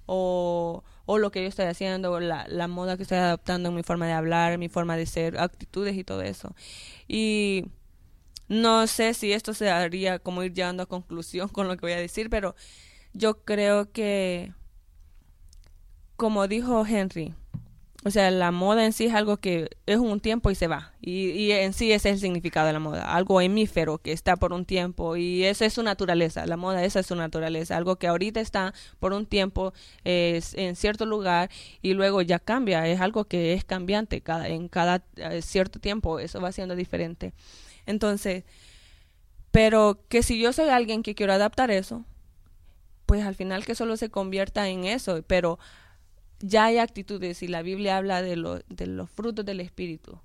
[0.07, 3.83] O, o lo que yo estoy haciendo, la, la moda que estoy adaptando en mi
[3.83, 6.55] forma de hablar, mi forma de ser, actitudes y todo eso.
[7.09, 7.67] Y
[8.49, 11.93] no sé si esto se haría como ir llegando a conclusión con lo que voy
[11.93, 12.55] a decir, pero
[13.13, 14.53] yo creo que,
[16.17, 17.35] como dijo Henry,
[18.07, 20.93] o sea, la moda en sí es algo que es un tiempo y se va.
[21.01, 23.13] Y, y, en sí ese es el significado de la moda.
[23.13, 26.47] Algo hemífero que está por un tiempo y esa es su naturaleza.
[26.47, 27.77] La moda esa es su naturaleza.
[27.77, 29.73] Algo que ahorita está por un tiempo
[30.05, 31.51] es en cierto lugar
[31.83, 32.87] y luego ya cambia.
[32.87, 36.21] Es algo que es cambiante cada, en cada eh, cierto tiempo.
[36.21, 37.33] Eso va siendo diferente.
[37.87, 38.45] Entonces,
[39.51, 42.05] pero que si yo soy alguien que quiero adaptar eso,
[43.05, 45.25] pues al final que solo se convierta en eso.
[45.27, 45.59] Pero
[46.41, 50.21] ya hay actitudes y la Biblia habla de, lo, de los frutos del Espíritu.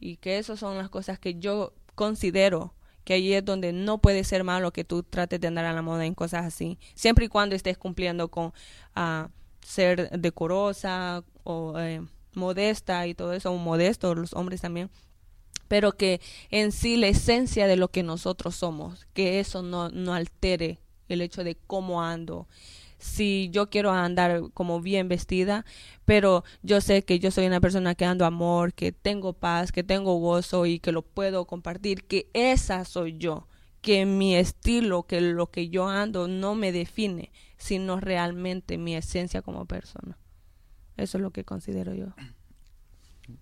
[0.00, 4.24] Y que esas son las cosas que yo considero que allí es donde no puede
[4.24, 7.28] ser malo que tú trates de andar a la moda en cosas así, siempre y
[7.28, 8.46] cuando estés cumpliendo con
[8.96, 9.28] uh,
[9.60, 14.90] ser decorosa o eh, modesta y todo eso, o modesto, los hombres también,
[15.68, 20.14] pero que en sí la esencia de lo que nosotros somos, que eso no, no
[20.14, 22.48] altere el hecho de cómo ando
[23.04, 25.66] si yo quiero andar como bien vestida,
[26.06, 29.84] pero yo sé que yo soy una persona que ando amor, que tengo paz, que
[29.84, 33.46] tengo gozo y que lo puedo compartir, que esa soy yo,
[33.82, 39.42] que mi estilo, que lo que yo ando no me define, sino realmente mi esencia
[39.42, 40.18] como persona.
[40.96, 42.06] Eso es lo que considero yo.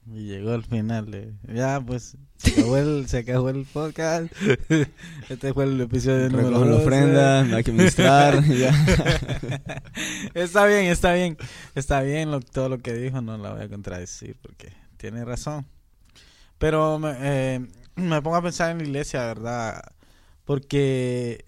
[0.07, 1.37] Y llegó al final.
[1.53, 4.33] Ya, pues, se acabó el, se acabó el podcast.
[5.29, 8.43] Este fue el episodio de número la ofrenda, hay que administrar.
[10.35, 11.37] está bien, está bien.
[11.75, 15.67] Está bien lo, todo lo que dijo, no la voy a contradecir porque tiene razón.
[16.59, 17.61] Pero me, eh,
[17.97, 19.83] me pongo a pensar en la iglesia, ¿verdad?
[20.45, 21.45] Porque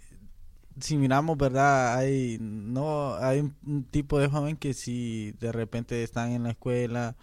[0.81, 1.97] si miramos, ¿verdad?
[1.97, 7.17] Hay, no, hay un tipo de joven que si de repente están en la escuela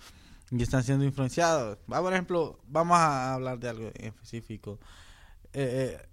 [0.51, 1.77] y están siendo influenciados.
[1.91, 4.79] Va, por ejemplo, vamos a hablar de algo en específico.
[5.53, 6.09] Eh, eh,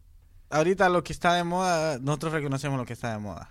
[0.51, 3.51] ahorita lo que está de moda, nosotros reconocemos lo que está de moda.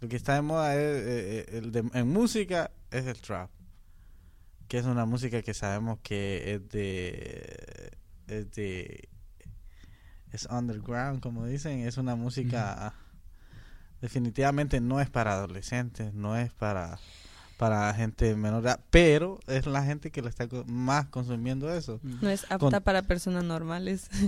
[0.00, 3.50] Lo que está de moda es eh, el de, en música es el trap,
[4.66, 7.90] que es una música que sabemos que es de
[8.26, 9.08] es de
[10.32, 12.94] es underground, como dicen, es una música
[14.00, 16.98] definitivamente no es para adolescentes, no es para
[17.56, 21.72] para gente menor de edad, pero es la gente que le está co- más consumiendo
[21.72, 22.00] eso.
[22.02, 24.08] No es apta Con- para personas normales.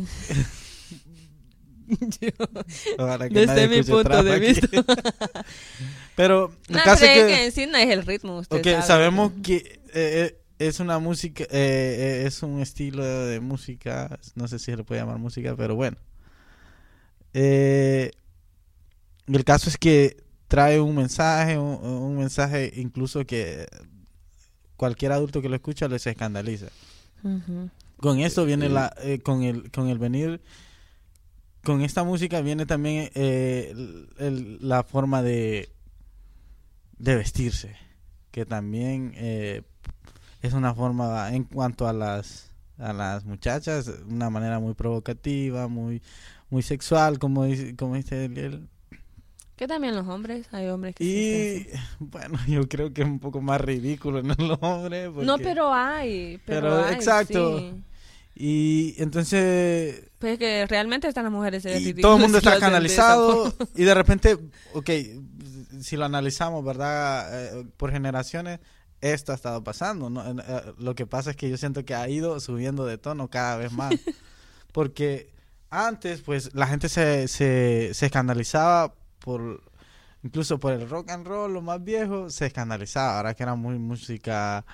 [2.21, 2.31] Yo-
[3.31, 4.47] Desde mi punto de aquí.
[4.61, 4.69] vista.
[6.17, 8.39] pero el No, caso pero es es que, que en sí no es el ritmo,
[8.39, 8.83] usted sabe.
[8.83, 14.49] sabemos que eh, eh, es una música, eh, eh, es un estilo de música, no
[14.49, 15.97] sé si se le puede llamar música, pero bueno.
[17.35, 18.11] Eh,
[19.29, 20.17] el caso es que
[20.49, 23.67] trae un mensaje, un, un mensaje incluso que
[24.77, 26.67] cualquier adulto que lo escucha les escandaliza.
[27.99, 30.41] Con eso viene la, eh, con el, con el venir,
[31.65, 35.71] con esta música viene también eh, el- el- la forma de,
[36.99, 37.75] de vestirse,
[38.31, 39.63] que también eh,
[40.43, 46.03] es una forma en cuanto a las, a las muchachas, una manera muy provocativa, muy,
[46.51, 48.69] muy sexual, como dice, como dice Eliel.
[49.57, 51.67] Que también los hombres, hay hombres que Y
[51.99, 55.11] bueno, yo creo que es un poco más ridículo en los hombres.
[55.15, 56.39] No, pero hay.
[56.45, 57.59] Pero, Pero, hay, exacto.
[57.59, 57.73] sí.
[58.39, 63.51] Y entonces Pues es que realmente están las mujeres y todo el mundo está canalizado
[63.75, 64.37] y de repente,
[64.75, 64.91] ok,
[65.81, 67.61] si lo analizamos, ¿verdad?
[67.61, 68.61] Eh, por generaciones,
[69.01, 70.11] esto ha estado pasando.
[70.11, 70.27] ¿no?
[70.29, 70.45] En- eh,
[70.79, 73.73] lo que pasa es que yo siento que ha ido subiendo de tono cada vez
[73.73, 73.95] más.
[74.73, 75.33] Porque
[75.71, 78.95] antes, pues, la gente se, se, se escandalizaba
[79.27, 79.61] por,
[80.23, 83.17] incluso por el rock and roll, lo más viejo, se escandalizaba.
[83.17, 84.65] Ahora que era muy música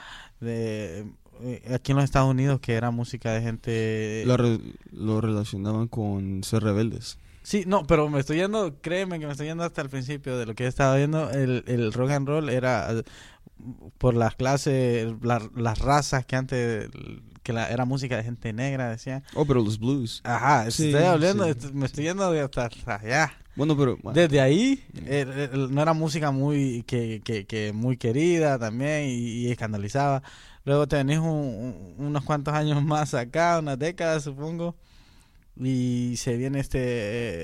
[0.40, 1.06] de...
[1.40, 4.22] eh, Aquí en los Estados Unidos, que era música de gente...
[4.26, 4.60] Lo, re-
[4.92, 7.18] lo relacionaban con ser rebeldes.
[7.42, 10.46] Sí, no, pero me estoy yendo, créeme que me estoy yendo hasta el principio de
[10.46, 11.30] lo que he estado viendo.
[11.30, 12.88] El, el rock and roll era
[13.98, 16.88] por las clases, la- las razas que antes,
[17.42, 19.24] que la, era música de gente negra, decían.
[19.34, 20.20] Oh, pero los blues.
[20.24, 21.70] Ajá, Sí, estoy hablando, sí.
[21.72, 23.32] me estoy yendo hasta allá.
[23.54, 23.98] Bueno, pero...
[24.14, 29.12] Desde ahí, eh, eh, no era música muy, que, que, muy querida también y,
[29.46, 30.22] y escandalizaba.
[30.64, 31.26] Luego tenés un-
[31.98, 34.74] un- unos cuantos años más acá, unas décadas supongo,
[35.56, 36.78] y se viene este,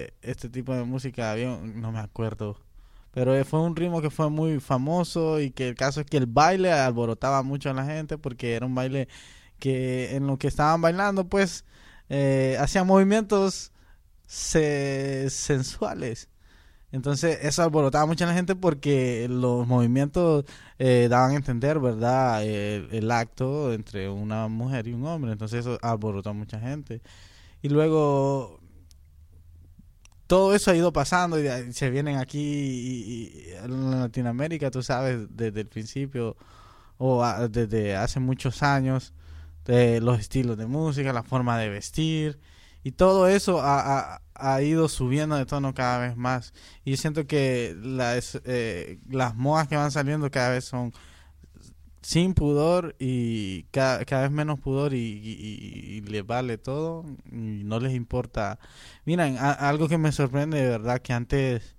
[0.07, 2.57] eh, este tipo de música, no me acuerdo.
[3.13, 6.27] Pero fue un ritmo que fue muy famoso y que el caso es que el
[6.27, 9.09] baile alborotaba mucho a la gente porque era un baile
[9.59, 11.65] que en lo que estaban bailando pues
[12.11, 13.73] eh, hacían movimientos
[14.29, 16.31] se- sensuales.
[16.93, 20.45] Entonces eso alborotaba mucho a la gente porque los movimientos
[20.79, 22.45] eh, daban a entender, ¿verdad?
[22.45, 25.33] El, el acto entre una mujer y un hombre.
[25.33, 27.03] Entonces eso alborotó a mucha gente.
[27.63, 28.61] Y luego
[30.27, 35.67] todo eso ha ido pasando y se vienen aquí en Latinoamérica, tú sabes, desde el
[35.69, 36.37] principio
[36.99, 39.15] o desde hace muchos años,
[39.65, 42.39] de los estilos de música, la forma de vestir
[42.83, 46.53] y todo eso ha, ha- ido subiendo de tono cada vez más.
[46.85, 50.93] Y yo siento que las, eh, las modas que van saliendo cada vez son
[52.03, 57.95] sin pudor y cada, cada vez menos pudor y les vale todo y no les
[57.95, 58.59] importa.
[59.05, 61.77] Miren, a- algo que me sorprende de verdad que antes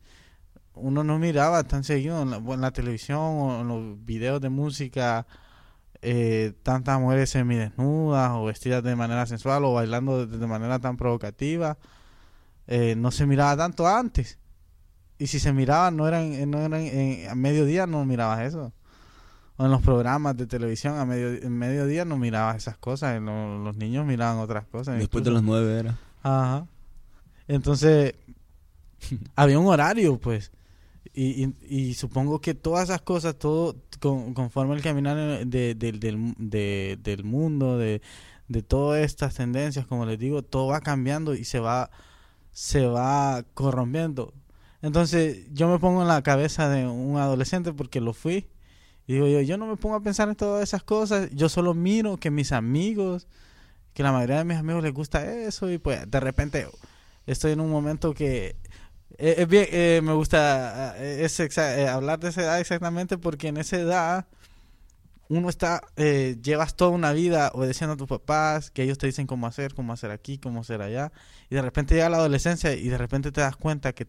[0.76, 4.50] uno no miraba tan seguido en la, en la televisión o en los videos de
[4.50, 5.28] música
[6.02, 10.98] eh, tantas mujeres semidesnudas o vestidas de manera sensual o bailando de, de manera tan
[10.98, 11.78] provocativa.
[12.68, 14.38] Eh, no se miraba tanto antes.
[15.18, 18.72] Y si se miraba, no eran, eh, no eran eh, a mediodía no mirabas eso.
[19.58, 23.18] O en los programas de televisión a medio, en mediodía no mirabas esas cosas.
[23.18, 24.98] en lo- los niños miraban otras cosas.
[25.00, 25.98] Después de las nueve era.
[26.24, 26.66] Ajá.
[27.48, 28.14] Entonces,
[29.36, 30.52] había un horario, pues.
[31.14, 36.98] Y, supongo que todas esas cosas, todo con, conforme el caminar de- del- del, de-
[37.02, 38.02] del mundo, de,
[38.48, 41.92] de todas estas tendencias, como les digo, todo va cambiando y se va,
[42.52, 44.34] se va corrompiendo.
[44.82, 48.48] Entonces, yo me pongo en la cabeza de un adolescente porque lo fui.
[49.08, 51.30] Y digo yo, yo no me pongo a pensar en todas esas cosas.
[51.34, 53.28] Yo solo miro que mis amigos,
[53.94, 55.70] que la mayoría de mis amigos les gusta eso.
[55.72, 56.68] Y pues de repente
[57.26, 58.56] estoy en un momento que...
[59.18, 63.48] eh, bien, eh, me gusta eh, es exa- eh, hablar de esa edad exactamente porque
[63.50, 64.28] en esa edad
[65.30, 69.28] uno está, eh, llevas toda una vida obedeciendo a tus papás, que ellos te dicen
[69.28, 71.12] cómo hacer, cómo hacer aquí, cómo hacer allá,
[71.52, 74.08] y de repente llega la adolescencia y de repente te das cuenta que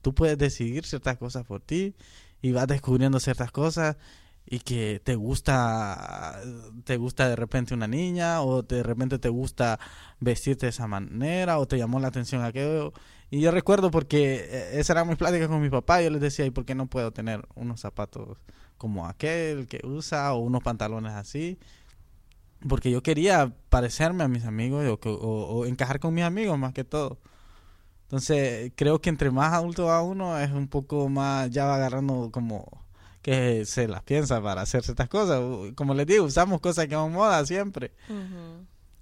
[0.00, 1.94] tú puedes decidir ciertas cosas por ti
[2.40, 3.96] y vas descubriendo ciertas cosas
[4.46, 6.40] y que te gusta
[6.84, 9.78] te gusta de repente una niña o de repente te gusta
[10.20, 12.92] vestirte de esa manera o te llamó la atención aquello
[13.34, 16.44] y yo recuerdo porque eh, esa era mi plática con mi papá yo les decía
[16.46, 18.38] y por qué no puedo tener unos zapatos
[18.76, 21.58] como aquel que usa o unos pantalones así
[22.68, 26.72] porque yo quería parecerme a mis amigos o, o- o encajar con mis amigos más
[26.72, 27.18] que todo
[28.02, 32.30] Entonces, creo que entre más adulto va uno, es un poco más, ya va agarrando
[32.30, 32.66] como
[33.22, 35.40] que se las piensa para hacer ciertas cosas.
[35.76, 37.92] Como les digo, usamos cosas que van moda siempre.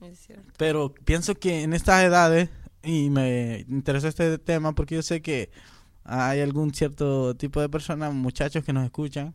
[0.01, 0.53] Es cierto.
[0.57, 2.51] Pero pienso que en estas edades,
[2.83, 5.51] y me interesó este tema porque yo sé que
[6.05, 9.35] hay algún cierto tipo de personas, muchachos que nos escuchan,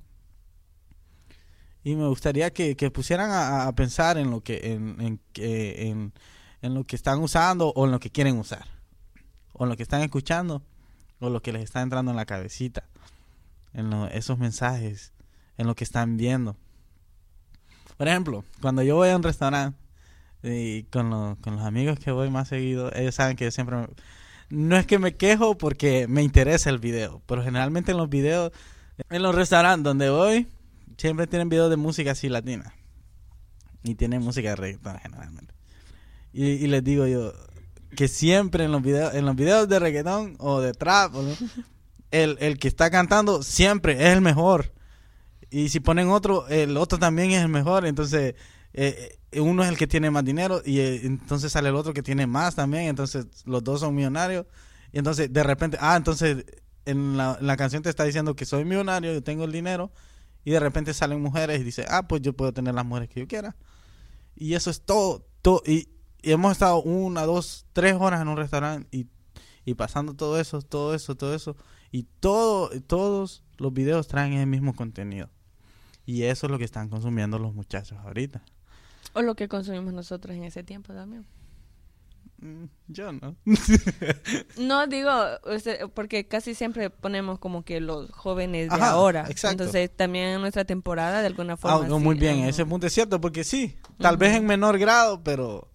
[1.84, 6.96] y me gustaría que, que pusieran a, pensar en lo que en, en, lo que
[6.96, 8.66] están usando o en lo que quieren usar,
[9.54, 10.64] o en lo que están escuchando,
[11.20, 12.86] o lo que les está entrando en la cabecita,
[13.74, 15.14] en esos mensajes,
[15.58, 16.58] en lo que están viendo.
[17.98, 19.84] Por ejemplo, cuando yo voy a un restaurante
[20.46, 23.78] y con, los- con los amigos que voy más seguido, ellos saben que yo siempre...
[23.78, 23.88] me-
[24.50, 28.52] no es que me quejo porque me interesa el video, pero generalmente en los videos,
[29.10, 30.48] en los restaurantes donde voy,
[30.98, 32.74] siempre tienen videos de música así latina.
[33.84, 35.54] Y tienen música de reggaetón generalmente.
[36.34, 37.34] Y, les digo yo
[37.96, 41.14] que siempre en los videos, en los videos de reggaetón o de trap,
[42.12, 44.74] el, el que está cantando siempre es el mejor.
[45.50, 47.86] Y si ponen otro, el otro también es el mejor.
[47.86, 48.36] Entonces,
[48.74, 52.03] eh, uno es el que tiene más dinero y eh, entonces sale el otro que
[52.03, 52.86] tiene más también.
[52.86, 54.45] Entonces, los dos son millonarios.
[54.91, 56.45] Y entonces, de repente, ah, entonces
[56.86, 59.91] en la, la canción te está diciendo que soy millonario, yo tengo el dinero.
[60.43, 63.19] Y de repente salen mujeres y dice, ah, pues yo puedo tener las mujeres que
[63.19, 63.55] yo quiera.
[64.36, 65.25] Y eso es todo.
[65.41, 65.89] todo y,
[66.21, 69.07] y hemos estado una, dos, tres horas en un restaurante y,
[69.65, 71.55] y pasando todo eso, todo eso, todo eso.
[71.91, 75.29] Y todo, todos los videos traen el mismo contenido.
[76.05, 78.43] Y eso es lo que están consumiendo los muchachos ahorita.
[79.16, 81.26] O lo que consumimos nosotros en ese tiempo también.
[82.41, 83.36] Mm, Yo no.
[84.59, 85.09] No digo,
[85.93, 89.22] porque casi siempre ponemos como que los jóvenes de Ajá, ahora.
[89.30, 89.63] exacto.
[89.63, 91.86] Entonces también en nuestra temporada de alguna forma.
[91.86, 92.49] Ah, no, sí, muy bien, ajá.
[92.49, 95.70] ese punto es cierto, porque sí, tal vez en menor grado, pero,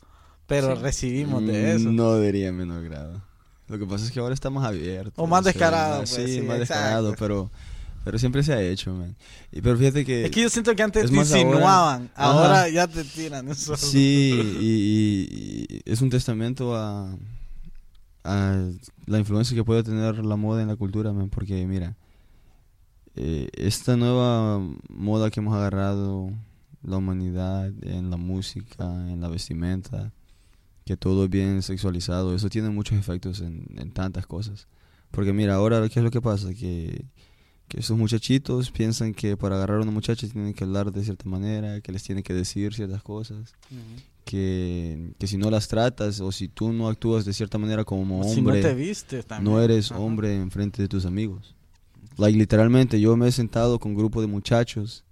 [0.46, 0.82] pero Sí.
[0.82, 1.90] recibimos de eso.
[1.90, 3.22] No diría en menor grado.
[3.68, 5.12] Lo que pasa es que ahora está más abierto.
[5.22, 6.74] O más sea, descarado, más- pues, sí, sí, más exacto.
[6.82, 7.50] descarado, pero,
[8.04, 9.14] pero siempre se ha hecho, man.
[9.52, 10.24] Y, pero fíjate que...
[10.26, 13.76] Es que yo siento que antes ahora- insinuaban, ahora, ya te tiran eso.
[13.76, 17.14] Sí, y, y- y es un testamento a,
[18.24, 18.68] a
[19.06, 21.96] la influencia que puede tener la moda en la cultura, man, porque mira,
[23.16, 26.30] eh, esta nueva moda que hemos agarrado
[26.82, 30.12] la humanidad en la música, en la vestimenta,
[30.86, 34.66] que todo es bien sexualizado, eso tiene muchos efectos en, en tantas cosas.
[35.10, 36.54] Porque mira, ahora, ¿qué es lo que pasa?
[36.54, 37.04] Que,
[37.70, 41.28] que esos muchachitos piensan que para agarrar a una muchacha tienen que hablar de cierta
[41.28, 43.54] manera, que les tienen que decir ciertas cosas
[44.24, 48.24] que, que si no las tratas o si tú no actúas de cierta manera como
[48.24, 49.52] Si no hombre, te viste también.
[49.52, 51.54] no eres hombre en frente de tus amigos.
[52.18, 55.04] Like, literalmente, yo me he sentado con un grupo de muchachos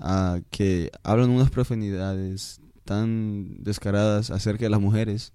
[0.00, 5.32] ah, que hablan unas profanidades tan descaradas acerca de las mujeres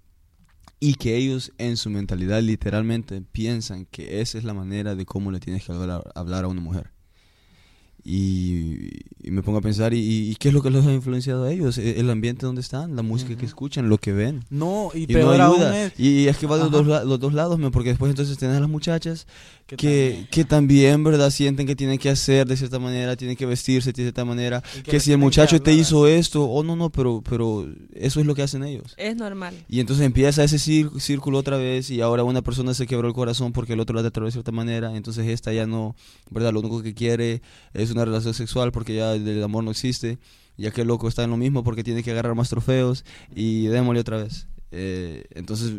[0.85, 5.31] y que ellos en su mentalidad literalmente piensan que esa es la manera de cómo
[5.31, 6.92] le tienes que hablar, hablar a una mujer.
[8.05, 8.89] Y,
[9.23, 11.51] y me pongo a pensar, ¿y, y qué es lo que los ha influenciado a
[11.51, 11.77] ellos?
[11.77, 13.45] E- El ambiente donde están, la música que Ujú.
[13.45, 14.43] escuchan, lo que ven.
[14.49, 15.85] No, y, Y peor no aún ayuda.
[15.85, 18.57] es Y, y es que va de los los dos lados, porque después entonces tenés
[18.57, 19.25] a las muchachas
[19.65, 21.29] que que, también- que también, ¿verdad?
[21.29, 24.61] Sienten que tienen que hacer de cierta manera, tienen que vestirse de cierta manera.
[24.83, 28.19] Que, le si el que muchacho te hizo esto, oh no, no, pero, pero eso
[28.19, 28.93] es lo que hacen ellos.
[28.97, 29.55] Es normal.
[29.69, 33.13] Y entonces empieza ese cír- círculo otra vez y ahora una persona se quebró el
[33.13, 35.95] corazón porque el otro la trató de cierta manera, entonces esta ya no,
[36.29, 36.51] ¿verdad?
[36.51, 37.41] Lo único que quiere
[37.73, 40.19] es una relación sexual porque ya el amor no existe,
[40.57, 43.67] ya que el loco está en lo mismo porque tiene que agarrar más trofeos y
[43.67, 44.47] démosle otra vez.
[44.71, 45.71] Eh, entonces,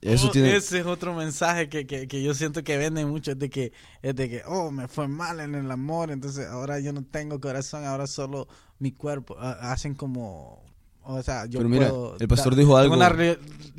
[0.00, 0.56] eso Oh, tiene...
[0.56, 3.72] Ese es otro mensaje que, que, que yo siento que venden mucho, es de que,
[4.02, 7.40] es de que, oh, me fue mal en el amor, entonces ahora yo no tengo
[7.40, 8.48] corazón, ahora solo
[8.80, 9.38] mi cuerpo.
[9.38, 10.60] Hacen como,
[11.04, 12.94] o sea, yo Pero mira, puedo el pastor dijo algo.
[12.94, 13.14] Una,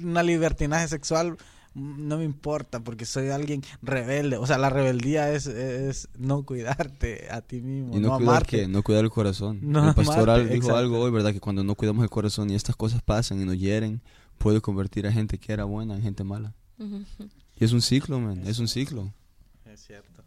[0.02, 1.38] una libertinaje sexual
[1.76, 4.38] no me importa porque soy alguien rebelde.
[4.38, 8.34] O sea, la rebeldía es, es no cuidarte a ti mismo, Y no, no, cuidar
[8.34, 8.68] amarte.
[8.68, 9.60] no cuidar el corazón.
[9.62, 10.78] No el pastor amarte, dijo exacto.
[10.78, 11.34] algo hoy, ¿verdad?
[11.34, 14.02] Que cuando no cuidamos el corazón y estas cosas pasan y nos hieren,
[14.38, 16.54] puede convertir a gente que era buena en gente mala.
[17.56, 19.14] Y es un ciclo, man, es un ciclo.
[19.66, 20.24] Es cierto.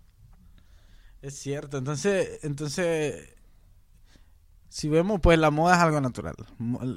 [1.23, 1.79] Es cierto.
[1.79, 3.29] Entonces, entonces,
[4.69, 6.35] si vemos, pues la moda es algo natural.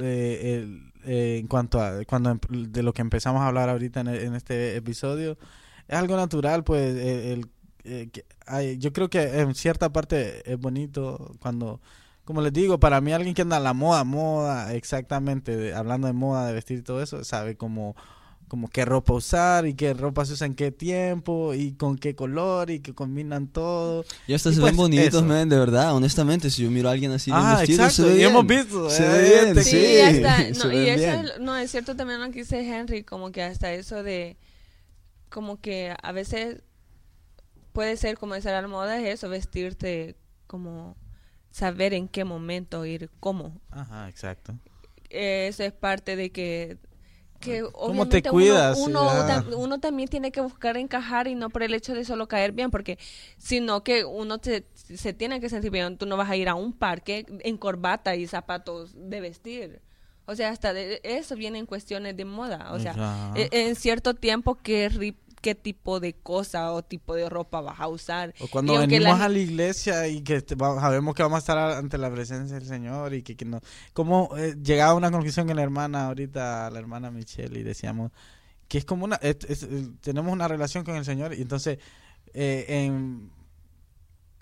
[0.01, 2.39] Eh, el- eh, en cuanto a cuando em-
[2.71, 5.37] de lo que empezamos a hablar ahorita en, e- este episodio,
[5.87, 7.47] es algo natural, pues eh, el,
[7.83, 11.81] eh, que hay- yo creo que en cierta parte es bonito cuando,
[12.25, 16.13] como les digo, para mí alguien que anda a la moda, moda, exactamente, hablando de
[16.13, 17.95] moda, de vestir y todo eso, sabe cómo
[18.49, 22.15] como qué ropa usar y qué ropa se usa en qué tiempo y con qué
[22.15, 24.03] color y que combinan todo.
[24.27, 25.23] Y hasta Y se pues ven bonitos, eso.
[25.23, 26.49] man, de verdad, honestamente.
[26.49, 28.29] Si yo miro a alguien así Ah, vestido, exacto, se ve y bien.
[28.31, 29.99] hemos visto, Se eh, ve bien, te- Sí, sí.
[30.01, 31.45] hasta, no, y eso bien.
[31.45, 34.35] no, es cierto también lo que dice Henry, como que hasta eso de,
[35.29, 36.61] como que a veces
[37.71, 40.15] puede ser como esa la moda es eso, vestirte
[40.47, 40.97] como
[41.51, 43.61] saber en qué momento ir, cómo.
[43.71, 44.53] Ajá, exacto.
[45.09, 46.77] Eso es parte de que
[47.39, 48.77] que ¿Cómo te obviamente cuidas?
[48.77, 49.07] Uno,
[49.57, 52.69] uno, también tiene que buscar encajar y no por el hecho de solo caer bien,
[52.71, 52.97] porque
[53.37, 55.97] sino que uno te- se tiene que sentir bien.
[55.97, 59.81] Tú no vas a ir a un parque en corbata y zapatos de vestir.
[60.25, 62.71] O sea, hasta de eso viene en cuestiones de moda.
[62.73, 63.33] O sea, Ajá.
[63.35, 67.79] e- en cierto tiempo, ¿qué, ri- qué tipo de cosa o tipo de ropa vas
[67.79, 68.33] a usar?
[68.39, 71.97] O cuando venimos la- a la iglesia y que sabemos que vamos a estar ante
[71.97, 73.61] la presencia del Señor y que, que no...
[73.93, 78.11] Como eh, llegaba una conclusión con la hermana ahorita, la hermana Michelle, y decíamos
[78.67, 79.15] que es como una...
[79.17, 81.79] es- es- eh, tenemos una relación con el Señor y entonces...
[82.33, 83.31] eh, en,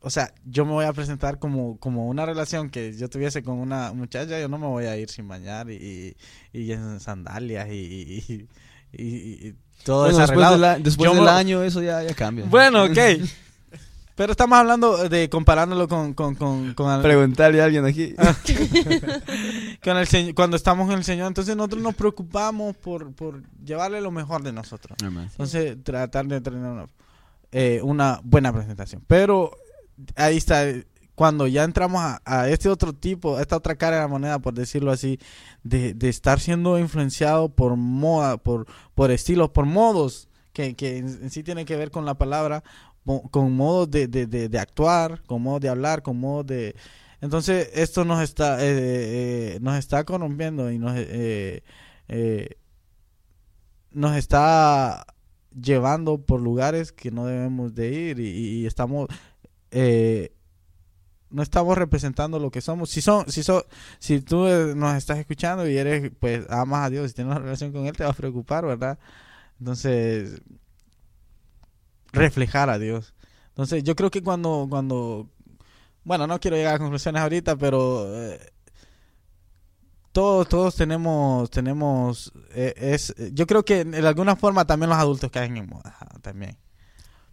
[0.01, 3.57] o sea, yo me voy a presentar como, como una relación que yo tuviese con
[3.57, 6.15] una muchacha, yo no me voy a ir sin bañar y,
[6.53, 8.47] y, y en sandalias y
[9.87, 12.45] todo Bueno, después del, a- después Yo del me- año eso ya, ya cambia.
[12.47, 12.97] Bueno, ok.
[14.15, 18.15] Pero estamos hablando de comparándolo con, con, con, con el, Preguntarle a alguien aquí.
[18.17, 18.35] Ah.
[19.83, 20.33] con el Señor.
[20.33, 24.51] Cuando estamos en el Señor, entonces nosotros nos preocupamos por, por llevarle lo mejor de
[24.53, 24.97] nosotros.
[25.01, 26.87] Entonces, tratar de tener una,
[27.51, 29.03] eh, una buena presentación.
[29.05, 29.51] Pero
[30.15, 30.63] ahí está.
[31.17, 34.53] Cuando ya entramos a, este otro tipo, a esta otra cara de la moneda, por
[34.53, 35.17] decirlo así,
[35.63, 41.31] de, de estar siendo influenciado por moda, por, por estilos, por modos, que, que en,
[41.31, 42.63] sí tiene que ver con la palabra,
[43.31, 46.75] con modos de, de, de, actuar, con modos de hablar, con modos de...
[47.19, 51.63] Entonces, esto nos está, eh, eh, nos está corrompiendo y nos, eh,
[52.09, 52.49] eh,
[53.91, 55.03] nos está
[55.59, 58.27] llevando por lugares que no debemos de ir y,
[58.61, 59.07] y- estamos
[59.71, 60.31] eh,
[61.29, 62.89] no estamos representando lo que somos.
[62.89, 63.63] Si son si son
[63.99, 67.43] si tú eh, nos estás escuchando y eres pues amas a Dios y tienes una
[67.43, 68.97] relación con él te vas a preocupar verdad
[69.59, 70.41] entonces
[72.11, 73.13] reflejar a Dios.
[73.49, 75.29] Entonces yo creo que cuando cuando
[76.03, 78.53] bueno no quiero llegar a conclusiones ahorita pero eh,
[80.11, 85.31] todos todos tenemos tenemos eh, es yo creo que de alguna forma también los adultos
[85.31, 86.57] caen en moda también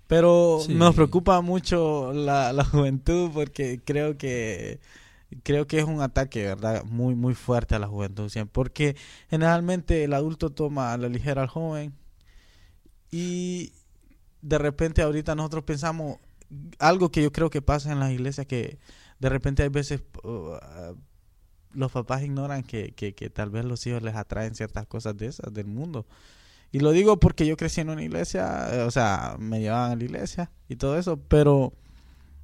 [0.06, 0.74] pero Sí.
[0.74, 4.80] nos preocupa mucho la, la juventud porque creo que
[5.42, 8.96] creo que es un ataque verdad muy muy fuerte a la juventud siempre porque
[9.30, 11.94] generalmente el adulto toma a la ligera al joven
[13.10, 13.72] y
[14.42, 16.18] de repente ahorita nosotros pensamos
[16.78, 18.78] algo que yo creo que pasa en las iglesias que
[19.18, 20.54] de repente hay veces uh,
[21.72, 25.26] los papás ignoran que, que, que tal vez los hijos les atraen ciertas cosas de
[25.26, 26.06] esas del mundo.
[26.74, 30.02] Y lo digo porque yo crecí en una iglesia, o sea, me llevaban a la
[30.04, 31.72] iglesia y todo eso, pero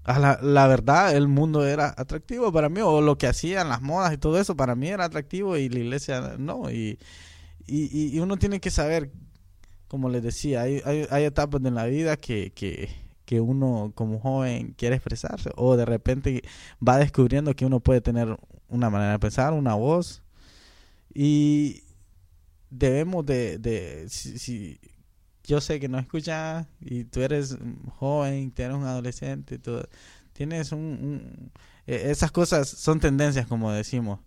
[0.05, 3.83] a la, la verdad el mundo era atractivo para mí, o lo que hacían, las
[3.83, 6.71] modas y todo eso, para mí era atractivo y la iglesia no.
[6.71, 6.99] Y,
[7.67, 9.11] y- y uno tiene que saber,
[9.89, 12.91] como les decía, hay, hay, hay etapas en la vida que, que,
[13.27, 16.43] que uno como joven quiere expresarse, o de repente
[16.87, 20.23] va descubriendo que uno puede tener una manera de pensar, una voz,
[21.15, 21.83] y
[22.71, 24.81] debemos de, de si,
[25.45, 27.57] yo sé que no escuchas y tú eres
[27.99, 29.81] joven, tú eres un adolescente, tú
[30.33, 31.53] tienes un, un-
[31.87, 34.21] eh, esas cosas son tendencias como decimos.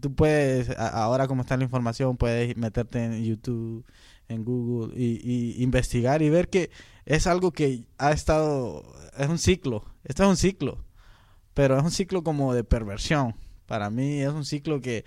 [0.00, 3.84] Tú puedes, ahora como está la información, puedes meterte en YouTube,
[4.28, 5.20] en Google y,
[5.58, 6.70] y investigar y ver que
[7.04, 8.84] es algo que ha estado,
[9.16, 10.84] es un ciclo, esto es un ciclo,
[11.54, 13.34] pero es un ciclo como de perversión.
[13.66, 15.04] Para mí es un ciclo que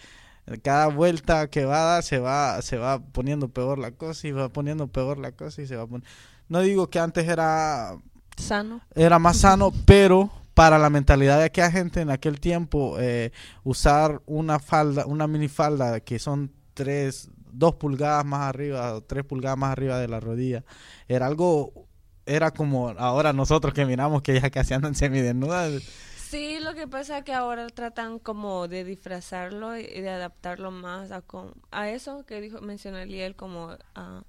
[0.62, 4.32] cada vuelta que va a dar se va, se va poniendo peor la cosa y
[4.32, 6.04] va poniendo peor la cosa y se va pon-
[6.48, 7.98] No digo que antes era
[8.38, 8.82] Sano.
[8.96, 13.32] era más sano, pero para la mentalidad de aquella gente en aquel tiempo, eh,
[13.64, 19.58] usar una falda, una minifalda que son tres, dos pulgadas más arriba, o tres pulgadas
[19.58, 20.64] más arriba de la rodilla,
[21.08, 21.88] era algo,
[22.26, 25.82] era como ahora nosotros que miramos que ya casi andan semidesnudas.
[26.30, 31.12] Sí, lo que pasa es que ahora tratan como de disfrazarlo y de adaptarlo más
[31.12, 34.22] a, con, a eso que dijo mencionó Eliel como ah,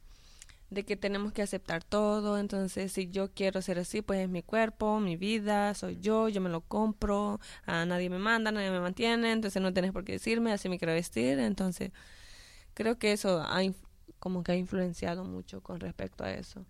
[0.70, 4.42] de que tenemos que aceptar todo, entonces si yo quiero ser así, pues es mi
[4.42, 8.80] cuerpo, mi vida, soy yo, yo me lo compro, a nadie me manda, nadie me
[8.80, 11.92] mantiene, entonces no tienes por qué decirme, así me quiero vestir, entonces
[12.72, 13.60] creo que eso ha
[14.18, 16.64] como que ha influenciado mucho con respecto a eso.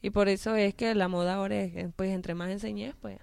[0.00, 3.18] Y por eso es que la moda ahora es, pues entre más enseñes, pues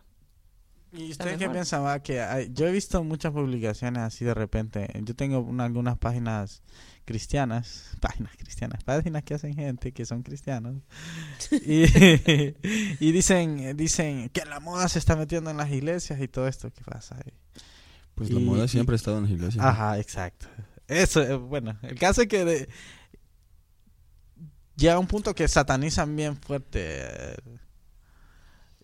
[0.93, 1.99] ¿Y usted qué va?
[1.99, 4.87] Que hay- yo he visto muchas publicaciones así de repente.
[5.03, 6.61] Yo tengo una- algunas páginas
[7.05, 10.75] cristianas, páginas cristianas, páginas que hacen gente que son cristianos.
[11.51, 11.83] y,
[12.99, 16.71] y dicen, dicen que la moda se está metiendo en las iglesias y todo esto.
[16.71, 17.15] ¿Qué pasa?
[17.17, 17.33] ahí?
[18.15, 19.63] Pues la moda y- siempre ha estado en las iglesias.
[19.63, 20.47] Ajá, exacto.
[20.87, 22.69] Eso, eh, bueno, el caso es que de-
[24.75, 27.35] llega un punto que satanizan bien fuerte.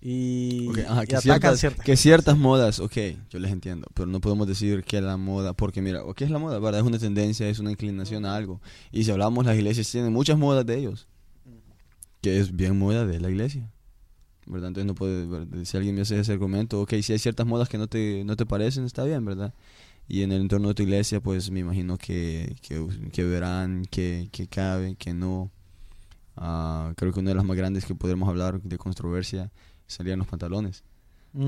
[0.06, 2.98] Y, Ok, ajá, y que, ciertas, ciertas que ciertas modas, ok,
[3.30, 6.40] yo les entiendo, pero no podemos decir que la moda, porque mira, ¿qué es la
[6.40, 6.60] moda?
[6.60, 6.82] ¿verdad?
[6.82, 8.60] Es una tendencia, es una inclinación a algo.
[8.92, 11.08] Y si hablamos, las iglesias tienen muchas modas de ellos,
[12.22, 13.72] que es bien moda de la iglesia.
[14.46, 14.68] ¿verdad?
[14.68, 15.64] Entonces no puede, ¿verdad?
[15.64, 18.36] si alguien me hace ese argumento, ok, si hay ciertas modas que no te, no
[18.36, 19.54] te parecen, está bien, ¿verdad?
[20.10, 24.28] Y en el entorno de tu iglesia, pues me imagino que, que, que verán que,
[24.34, 25.50] que cabe, que no.
[26.36, 29.50] Ah, creo que una de las más grandes que podremos hablar de controversia
[29.88, 30.84] serían los pantalones.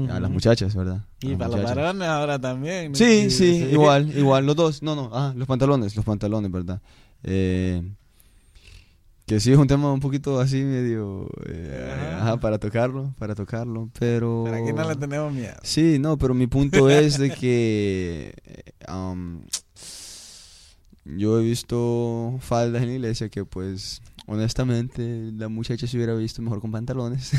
[0.09, 0.97] A las muchachas, ¿verdad?
[0.97, 2.91] A Y para los varones ahora también.
[2.91, 2.97] ¿no?
[2.97, 4.81] Sí, sí, igual, igual, los dos.
[4.81, 6.81] No, no, ah, los pantalones, los pantalones, ¿verdad?
[7.21, 7.83] Eh,
[9.27, 12.21] que sí es un tema un poquito así medio, eh, Ajá.
[12.21, 14.43] ajá, para tocarlo, para tocarlo, pero...
[14.45, 15.55] Pero aquí no le tenemos miedo.
[15.63, 19.41] Sí, no, pero mi punto es de que eh, um,
[21.05, 26.41] yo he visto faldas en la iglesia que pues honestamente la muchacha se hubiera visto
[26.41, 27.31] mejor con pantalones.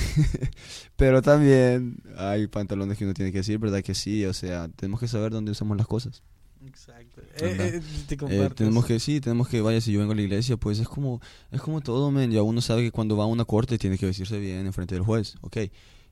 [0.96, 3.82] pero también hay pantalones que uno tiene que decir, ¿verdad?
[3.82, 6.22] Que sí, o sea, tenemos que saber dónde usamos las cosas.
[6.66, 7.20] Exacto.
[7.36, 10.22] Eh, eh, te Eh, tenemos que, sí, tenemos que, vaya, si yo vengo a la
[10.22, 11.20] iglesia, pues es como,
[11.50, 14.06] es como todo, men, ya uno sabe que cuando va a una corte tiene que
[14.06, 15.58] vestirse bien en frente del juez, ok.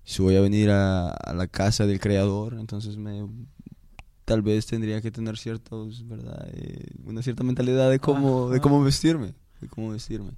[0.04, 3.26] Si voy a venir a, a la casa del creador, entonces me,
[4.24, 6.48] tal vez tendría que tener ciertos, ¿verdad?
[6.52, 10.32] Eh, una cierta mentalidad de cómo, de cómo vestirme, de cómo vestirme.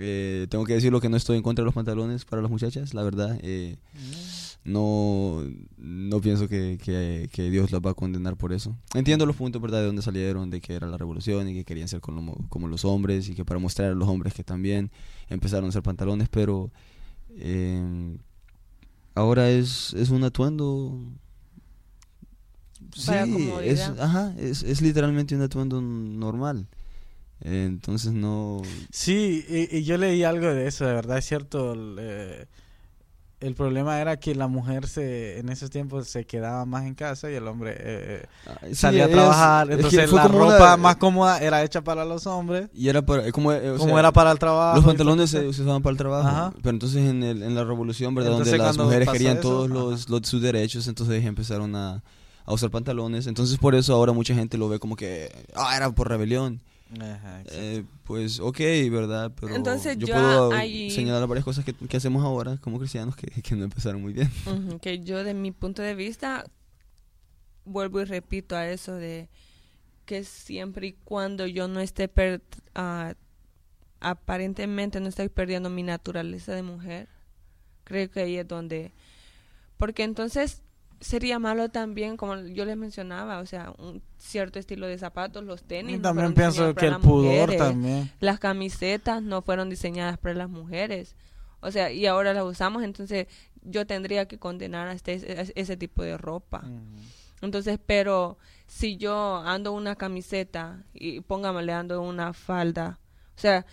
[0.00, 2.94] Eh, tengo que decirlo que no estoy en contra de los pantalones para las muchachas,
[2.94, 3.36] la verdad.
[3.42, 3.76] eh,
[4.64, 5.42] no,
[5.78, 8.76] no pienso que, que- que Dios las va a condenar por eso.
[8.94, 9.80] Entiendo los puntos, ¿verdad?
[9.80, 12.84] De dónde salieron, de que era la revolución y que querían ser como, como los
[12.84, 14.90] hombres y que para mostrar a los hombres que también
[15.30, 16.70] empezaron a usar pantalones, pero
[17.30, 18.16] eh,
[19.14, 21.00] ahora es, es un atuendo...
[22.94, 23.10] Sí,
[23.64, 26.66] es, ajá, es, es literalmente un atuendo normal.
[27.40, 28.62] Entonces no...
[28.90, 31.72] Sí, y, y yo leí algo de eso, de verdad es cierto.
[31.72, 32.46] El, eh,
[33.40, 37.30] el problema era que la mujer se en esos tiempos se quedaba más en casa
[37.30, 38.26] y el hombre eh,
[38.70, 39.66] sí, salía a es- trabajar.
[39.66, 42.68] es que Entonces fue la como una- ropa más cómoda era hecha para los hombres,
[42.74, 44.74] Y era para, como, eh, como sea, era para el trabajo.
[44.76, 46.26] Los pantalones se, usaban para el trabajo.
[46.28, 46.52] Ajá.
[46.56, 48.32] Pero entonces en, el, en la revolución, ¿verdad?
[48.32, 52.02] Entonces, Donde las mujeres querían eso, todos los- sus derechos, entonces empezaron a,
[52.44, 53.28] a usar pantalones.
[53.28, 56.60] Entonces por eso ahora mucha gente lo ve como que, ah, era por rebelión.
[57.00, 57.42] Ajá.
[57.50, 58.58] Eh, pues ok,
[58.90, 59.32] ¿verdad?
[59.38, 63.14] Pero Entonces, yo yo puedo ahí- señalar varias cosas que, que hacemos ahora como cristianos
[63.16, 64.30] que, que no empezaron muy bien.
[64.80, 66.44] Que yo de mi punto de vista
[67.64, 69.28] vuelvo y repito a eso de
[70.06, 72.40] que siempre y cuando yo no esté per-
[72.74, 73.14] ah,
[74.00, 77.08] aparentemente no estoy perdiendo mi naturaleza de mujer
[77.84, 78.92] creo que ahí es donde
[79.76, 80.62] porque entonces
[81.00, 85.62] sería malo también como yo les mencionaba o sea un cierto estilo de zapatos los
[85.62, 87.58] tenis Y también pienso que el las pudor mujeres.
[87.58, 88.10] también.
[88.20, 91.14] Las camisetas no fueron diseñadas para las mujeres.
[91.60, 93.26] O sea, y ahora las usamos, entonces
[93.62, 96.64] yo tendría que condenar a este, ese, ese tipo de ropa.
[97.42, 103.00] Entonces, pero si yo ando una camiseta y póngamele ando una falda,
[103.36, 103.66] o sea,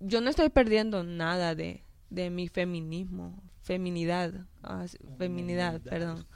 [0.00, 4.32] yo no estoy perdiendo nada de, de mi feminismo, feminidad,
[4.62, 4.84] ah,
[5.18, 6.26] feminidad, perdón.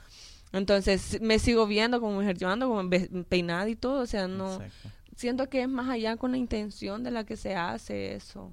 [0.53, 2.89] Entonces, me sigo viendo como mujer, yo ando como
[3.27, 4.89] peinada y todo, o sea, no, Exacto.
[5.15, 8.51] siento que es más allá con la intención de la que se hace eso.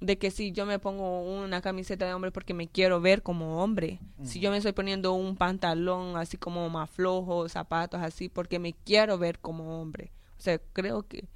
[0.00, 3.62] De que si yo me pongo una camiseta de hombre porque me quiero ver como
[3.62, 8.58] hombre, si yo me estoy poniendo un pantalón así como más flojo, zapatos así porque
[8.58, 10.10] me quiero ver como hombre.
[10.38, 11.28] O sea, creo que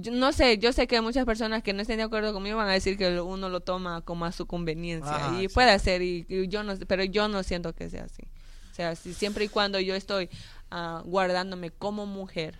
[0.00, 2.68] yo no sé, yo sé que muchas personas que no estén de acuerdo conmigo van
[2.68, 5.48] a decir que uno lo toma como a su conveniencia y sí.
[5.48, 8.22] puede ser y, y yo no pero yo no siento que sea así.
[8.70, 10.28] O sea, si siempre y cuando yo estoy
[10.70, 12.56] ah, guardándome como mujer,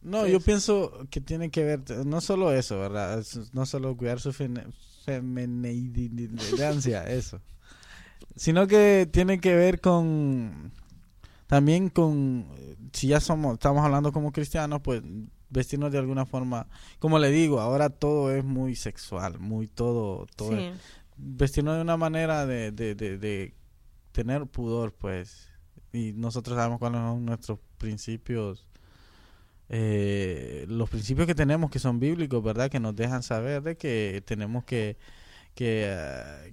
[0.00, 0.32] No, Sí.
[0.32, 3.24] yo pienso que tiene que ver, no solo eso, ¿verdad?
[3.52, 4.32] No solo cuidar su
[5.04, 7.40] feminidancia, eso.
[8.36, 10.72] Sino que tiene que ver con,
[11.46, 12.46] también con,
[12.92, 15.02] si ya somos, estamos hablando como cristianos, pues
[15.50, 16.66] vestirnos de alguna forma,
[16.98, 20.80] como le digo, ahora todo es muy sexual, muy todo, todo es- sí.
[21.16, 23.54] vestirnos de una manera de, de, de, de
[24.12, 25.48] tener pudor, pues.
[25.92, 28.66] Y nosotros sabemos cuáles son nuestros principios,
[29.68, 32.70] eh, los principios que tenemos que son bíblicos, ¿verdad?
[32.70, 34.96] Que nos dejan saber de que tenemos que,
[35.54, 36.52] que eh,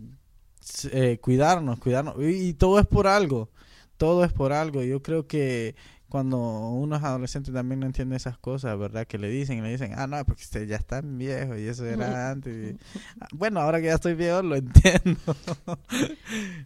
[0.91, 2.16] eh, cuidarnos, cuidarnos.
[2.20, 3.50] Y, y todo es por algo,
[3.98, 4.84] todo es por algo.
[4.84, 5.76] Yo creo que
[6.16, 9.05] cuando uno es adolescente también no entiende esas cosas, ¿verdad?
[9.05, 11.86] Que le dicen, y le dicen, ah, no, porque usted ya está viejo y eso
[11.86, 12.72] era antes.
[12.74, 12.78] y-
[13.20, 15.20] ah, bueno, ahora que ya estoy viejo lo entiendo.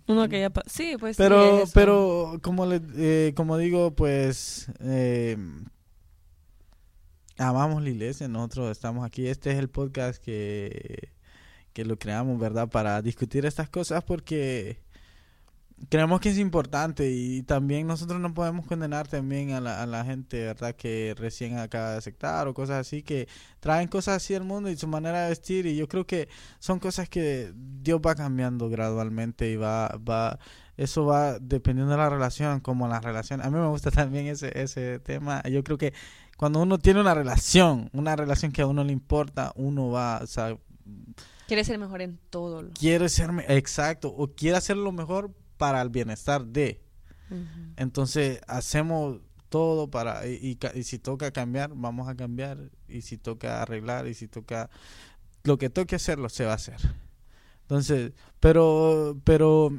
[0.05, 1.71] Uno que ya sí, pues sí, pero, eso.
[1.73, 5.35] pero como le, eh, como digo, pues eh,
[7.39, 9.25] amamos la iglesia, nosotros estamos aquí.
[9.25, 11.09] Este es el podcast que,
[11.73, 12.69] que lo creamos, ¿verdad?
[12.69, 14.77] Para discutir estas cosas porque
[15.87, 20.03] creemos que es importante y también nosotros no podemos condenar también a la, a la
[20.03, 20.75] gente, ¿verdad?
[20.75, 23.27] Que recién acaba de aceptar o cosas así, que
[23.59, 26.27] traen cosas así al mundo y su manera de vestir y yo creo que
[26.59, 30.39] son cosas que Dios va cambiando gradualmente y va, va,
[30.75, 33.41] eso va dependiendo de la relación, como la relación.
[33.41, 35.41] A mí me gusta también ese, ese tema.
[35.43, 35.93] Yo creo que
[36.37, 40.27] cuando uno tiene una relación, una relación que a uno le importa, uno va, o
[40.27, 40.57] sea,
[41.49, 42.61] Quiere ser mejor en todo.
[42.61, 42.69] Lo.
[42.73, 46.81] quiere ser, exacto, o quiere hacer lo mejor para el bienestar de.
[47.75, 53.17] Entonces hacemos todo para, y, y y si toca cambiar, vamos a cambiar, y si
[53.17, 54.69] toca arreglar, y si toca,
[55.43, 56.77] lo que toque hacerlo, se va a hacer.
[57.63, 59.69] Entonces, pero, pero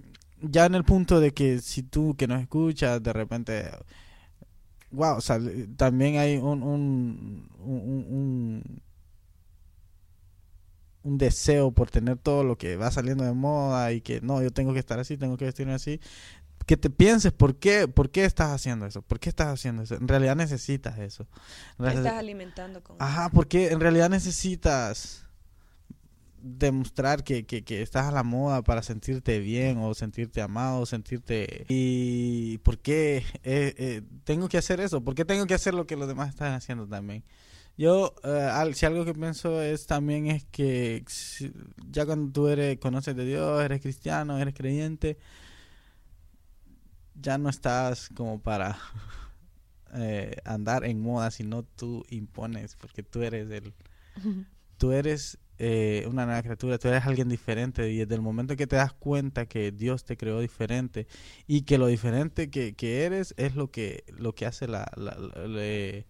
[0.42, 3.70] ya en el punto de que si tú que nos escuchas, de repente,
[4.90, 5.40] wow, o sea,
[5.76, 8.82] también hay un, un, un, un,
[11.02, 14.50] un deseo por tener todo lo que va saliendo de moda y que no, yo
[14.50, 16.00] tengo que estar así, tengo que vestirme así
[16.66, 19.96] que te pienses por qué, por qué estás haciendo eso, por qué estás haciendo eso.
[19.96, 21.26] En realidad necesitas eso.
[21.78, 22.96] Realidad- estás alimentando con.
[23.00, 25.26] Ajá, porque en realidad necesitas
[26.42, 31.66] demostrar que, que, que estás a la moda para sentirte bien o sentirte amado, sentirte...
[31.68, 35.02] ¿Y por qué eh, eh, tengo que hacer eso?
[35.02, 37.24] ¿Por qué tengo que hacer lo que los demás están haciendo también?
[37.76, 41.52] Yo, al- si algo que pienso es también es que si-
[41.90, 45.18] ya cuando tú eres, conoces de Dios, eres cristiano, eres creyente,
[47.14, 48.76] ya no estás como para
[49.94, 53.74] eh, andar en moda, sino tú impones, porque tú eres el,
[54.78, 58.66] tú eres eh, una nueva criatura, tú eres alguien diferente y desde el momento que
[58.66, 61.06] te das cuenta que Dios te creó diferente
[61.46, 65.16] y que lo diferente que, que eres es lo que lo que hace la, la-
[65.18, 66.04] la-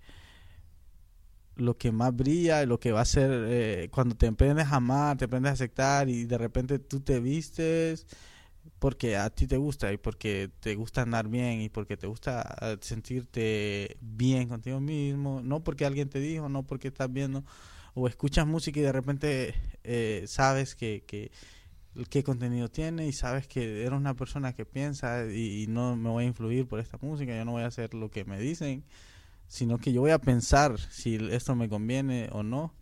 [1.61, 5.17] lo que más brilla, lo que va a ser eh, cuando te aprendes a amar,
[5.17, 8.07] te aprendes a aceptar y de repente tú te vistes
[8.79, 12.57] porque a ti te gusta y porque te gusta andar bien y porque te gusta
[12.63, 17.45] eh, sentirte bien contigo mismo, no porque alguien te dijo, no porque estás viendo
[17.95, 19.55] o escuchas música y de repente
[19.85, 21.31] eh, sabes que, que
[22.09, 26.09] qué contenido tiene y sabes que eres una persona que piensa y, y no me
[26.09, 28.85] voy a influir por esta música, yo no voy a hacer lo que me dicen,
[29.51, 32.73] sino que yo voy a pensar si esto me conviene o no,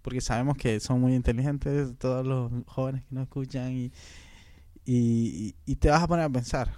[0.00, 3.92] porque sabemos que son muy inteligentes todos los jóvenes que nos escuchan y,
[4.84, 6.76] y, te vas a poner a pensar.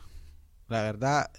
[0.68, 1.30] La verdad,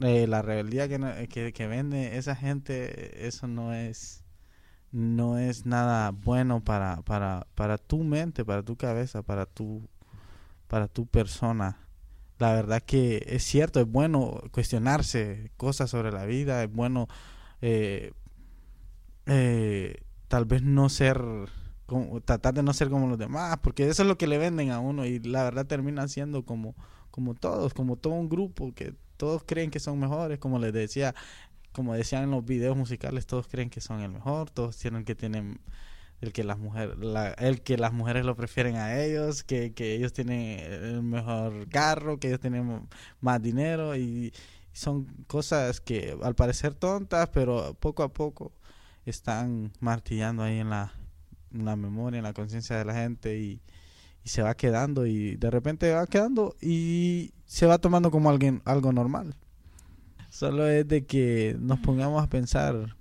[0.00, 4.24] eh, la rebeldía que, que, que vende esa gente, eso no es
[4.90, 9.88] no es nada bueno para, para, para tu mente, para tu cabeza, para tu,
[10.66, 11.85] para tu persona.
[12.38, 17.08] La verdad que es cierto, es bueno cuestionarse cosas sobre la vida, es bueno
[17.62, 18.12] eh,
[19.26, 21.20] eh, tal vez no ser,
[21.86, 24.70] como, tratar de no ser como los demás, porque eso es lo que le venden
[24.70, 26.74] a uno y la verdad termina siendo como,
[27.10, 31.14] como todos, como todo un grupo que todos creen que son mejores, como les decía,
[31.72, 35.14] como decían en los videos musicales, todos creen que son el mejor, todos tienen que
[35.14, 35.60] tienen
[36.20, 36.96] el que las mujeres
[37.38, 42.18] el que las mujeres lo prefieren a ellos, que, que ellos tienen el mejor carro,
[42.18, 42.88] que ellos tienen
[43.20, 44.32] más dinero y
[44.72, 48.52] son cosas que al parecer tontas, pero poco a poco
[49.06, 50.92] están martillando ahí en la,
[51.52, 53.62] la memoria, en la conciencia de la gente y,
[54.24, 58.60] y se va quedando y de repente va quedando y se va tomando como alguien
[58.64, 59.34] algo normal.
[60.28, 62.96] Solo es de que nos pongamos a pensar.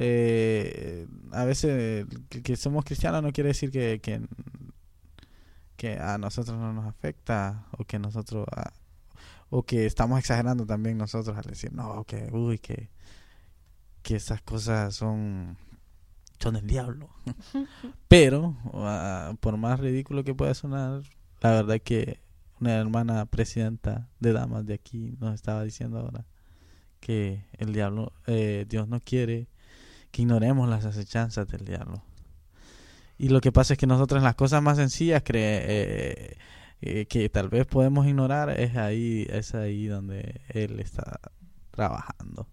[0.00, 4.20] Eh, a veces que, somos cristianos no quiere decir que, que,
[5.76, 8.46] que a nosotros no nos afecta o que nosotros
[9.50, 12.90] o que estamos exagerando también nosotros al decir no que uy que
[14.02, 15.56] que esas cosas son
[16.38, 17.10] son del diablo
[18.08, 18.56] pero
[19.40, 21.02] por más ridículo que pueda sonar
[21.40, 22.20] la verdad que
[22.60, 26.24] una hermana presidenta de damas de aquí nos estaba diciendo ahora
[27.00, 29.48] que el diablo, eh, Dios no quiere
[30.10, 32.02] que ignoremos las acechanzas del diablo.
[33.18, 36.38] Y lo que pasa es que nosotros las cosas más sencillas cree, eh,
[36.80, 41.20] eh, que tal vez podemos ignorar es ahí, es ahí donde él está
[41.72, 42.48] trabajando,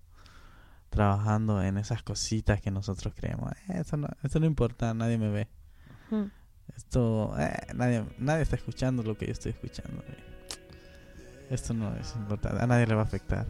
[0.90, 3.52] trabajando en esas cositas que nosotros creemos.
[3.70, 5.48] "Eh, Esto no, esto no importa, nadie me ve.
[6.76, 10.04] Esto, eh, nadie, nadie está escuchando lo que yo estoy escuchando.
[11.52, 13.46] Esto no es importante, a nadie le va a afectar.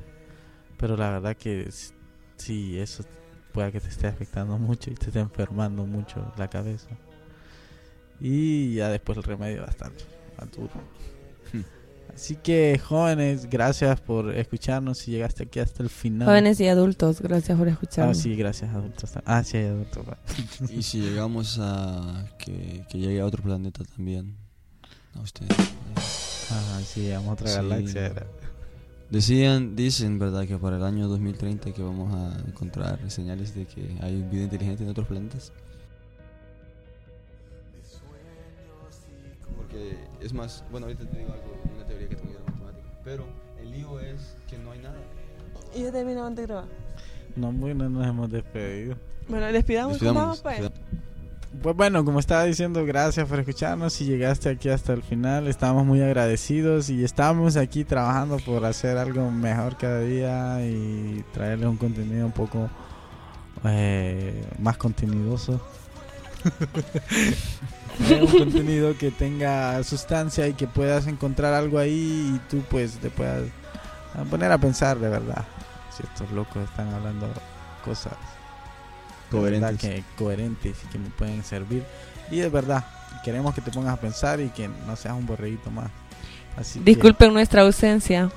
[0.78, 1.70] Pero la verdad que
[2.36, 3.04] sí, eso
[3.56, 6.90] puede que te esté afectando mucho y te esté enfermando mucho la cabeza.
[8.20, 9.92] Y ya después el remedio va a estar
[10.38, 10.70] más duro.
[12.14, 16.28] Así que jóvenes, gracias por escucharnos si llegaste aquí hasta el final.
[16.28, 18.18] Jóvenes y adultos, gracias por Ah, escucharnos.
[18.18, 19.12] sí, gracias adultos.
[19.26, 20.06] Ah, sí, hay adultos.
[20.70, 24.36] Y si llegamos a que, que llegue a otro planeta también.
[25.14, 25.52] A ustedes.
[26.52, 27.56] Ah, sí, vamos a otra Sí.
[27.56, 28.14] galaxia.
[29.10, 30.48] Decían, dicen, ¿verdad?
[30.48, 34.84] Que para el año 2030 que vamos a encontrar señales de que hay vida inteligente
[34.84, 35.52] en otros planetas.
[39.56, 43.00] Porque es más, bueno, ahorita te digo algo, una teoría que tengo yo de matemática.
[43.04, 43.26] Pero
[43.62, 44.98] el lío es que no hay nada.
[45.76, 46.66] Y ya terminamos de grabar.
[47.36, 48.96] No, muy no nos hemos despedido.
[49.28, 50.00] Bueno, despidamos.
[50.00, 50.72] ¿cómo vamos, pues?
[51.62, 53.94] Pues bueno, como estaba diciendo, gracias por escucharnos.
[53.94, 58.98] Si llegaste aquí hasta el final, estamos muy agradecidos y estamos aquí trabajando por hacer
[58.98, 62.70] algo mejor cada día y traerles un contenido un poco
[63.64, 65.62] eh, más contenidoso.
[68.22, 73.10] Un contenido que tenga sustancia y que puedas encontrar algo ahí y tú pues te
[73.10, 73.44] puedas
[74.14, 75.46] ah, poner a pensar de verdad.
[75.96, 77.28] Si estos locos están hablando
[77.86, 78.14] cosas
[79.32, 79.80] Coherentes.
[79.80, 81.84] que coherentes y que me pueden servir.
[82.32, 82.86] Y es verdad,
[83.24, 85.90] queremos que te pongas a pensar y que no seas un borreguito más.
[86.58, 88.30] Así que- Disculpen nuestra ausencia,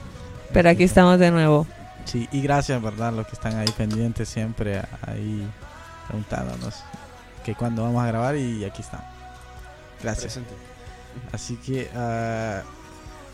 [0.53, 1.67] pero aquí estamos de nuevo.
[2.05, 3.13] sí, y gracias, ¿verdad?
[3.13, 5.47] Los que están ahí pendientes siempre ahí
[6.07, 6.83] preguntándonos
[7.45, 9.03] que cuándo vamos a grabar y aquí están.
[10.03, 10.25] Gracias.
[10.35, 10.55] Presente.
[11.33, 12.63] Así que ah,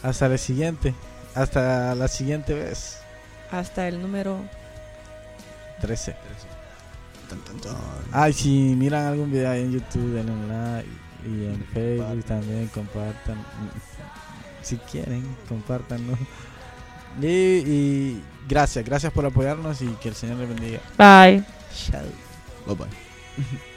[0.03, 0.95] hasta la siguiente,
[1.35, 2.99] hasta la siguiente vez.
[3.51, 4.39] Hasta el número
[5.81, 6.13] 13.
[6.13, 6.54] Tan, tan, tan.
[8.13, 10.89] Ay, si miran algún video ahí en YouTube, denle like
[11.27, 13.45] y en Facebook también compartan.
[14.63, 16.17] Si quieren, compártanlo.
[17.21, 20.81] Y, y gracias, gracias por apoyarnos y que el Señor les bendiga.
[20.99, 21.45] Bye.
[21.75, 22.03] Chao.
[22.67, 23.65] Bye bye.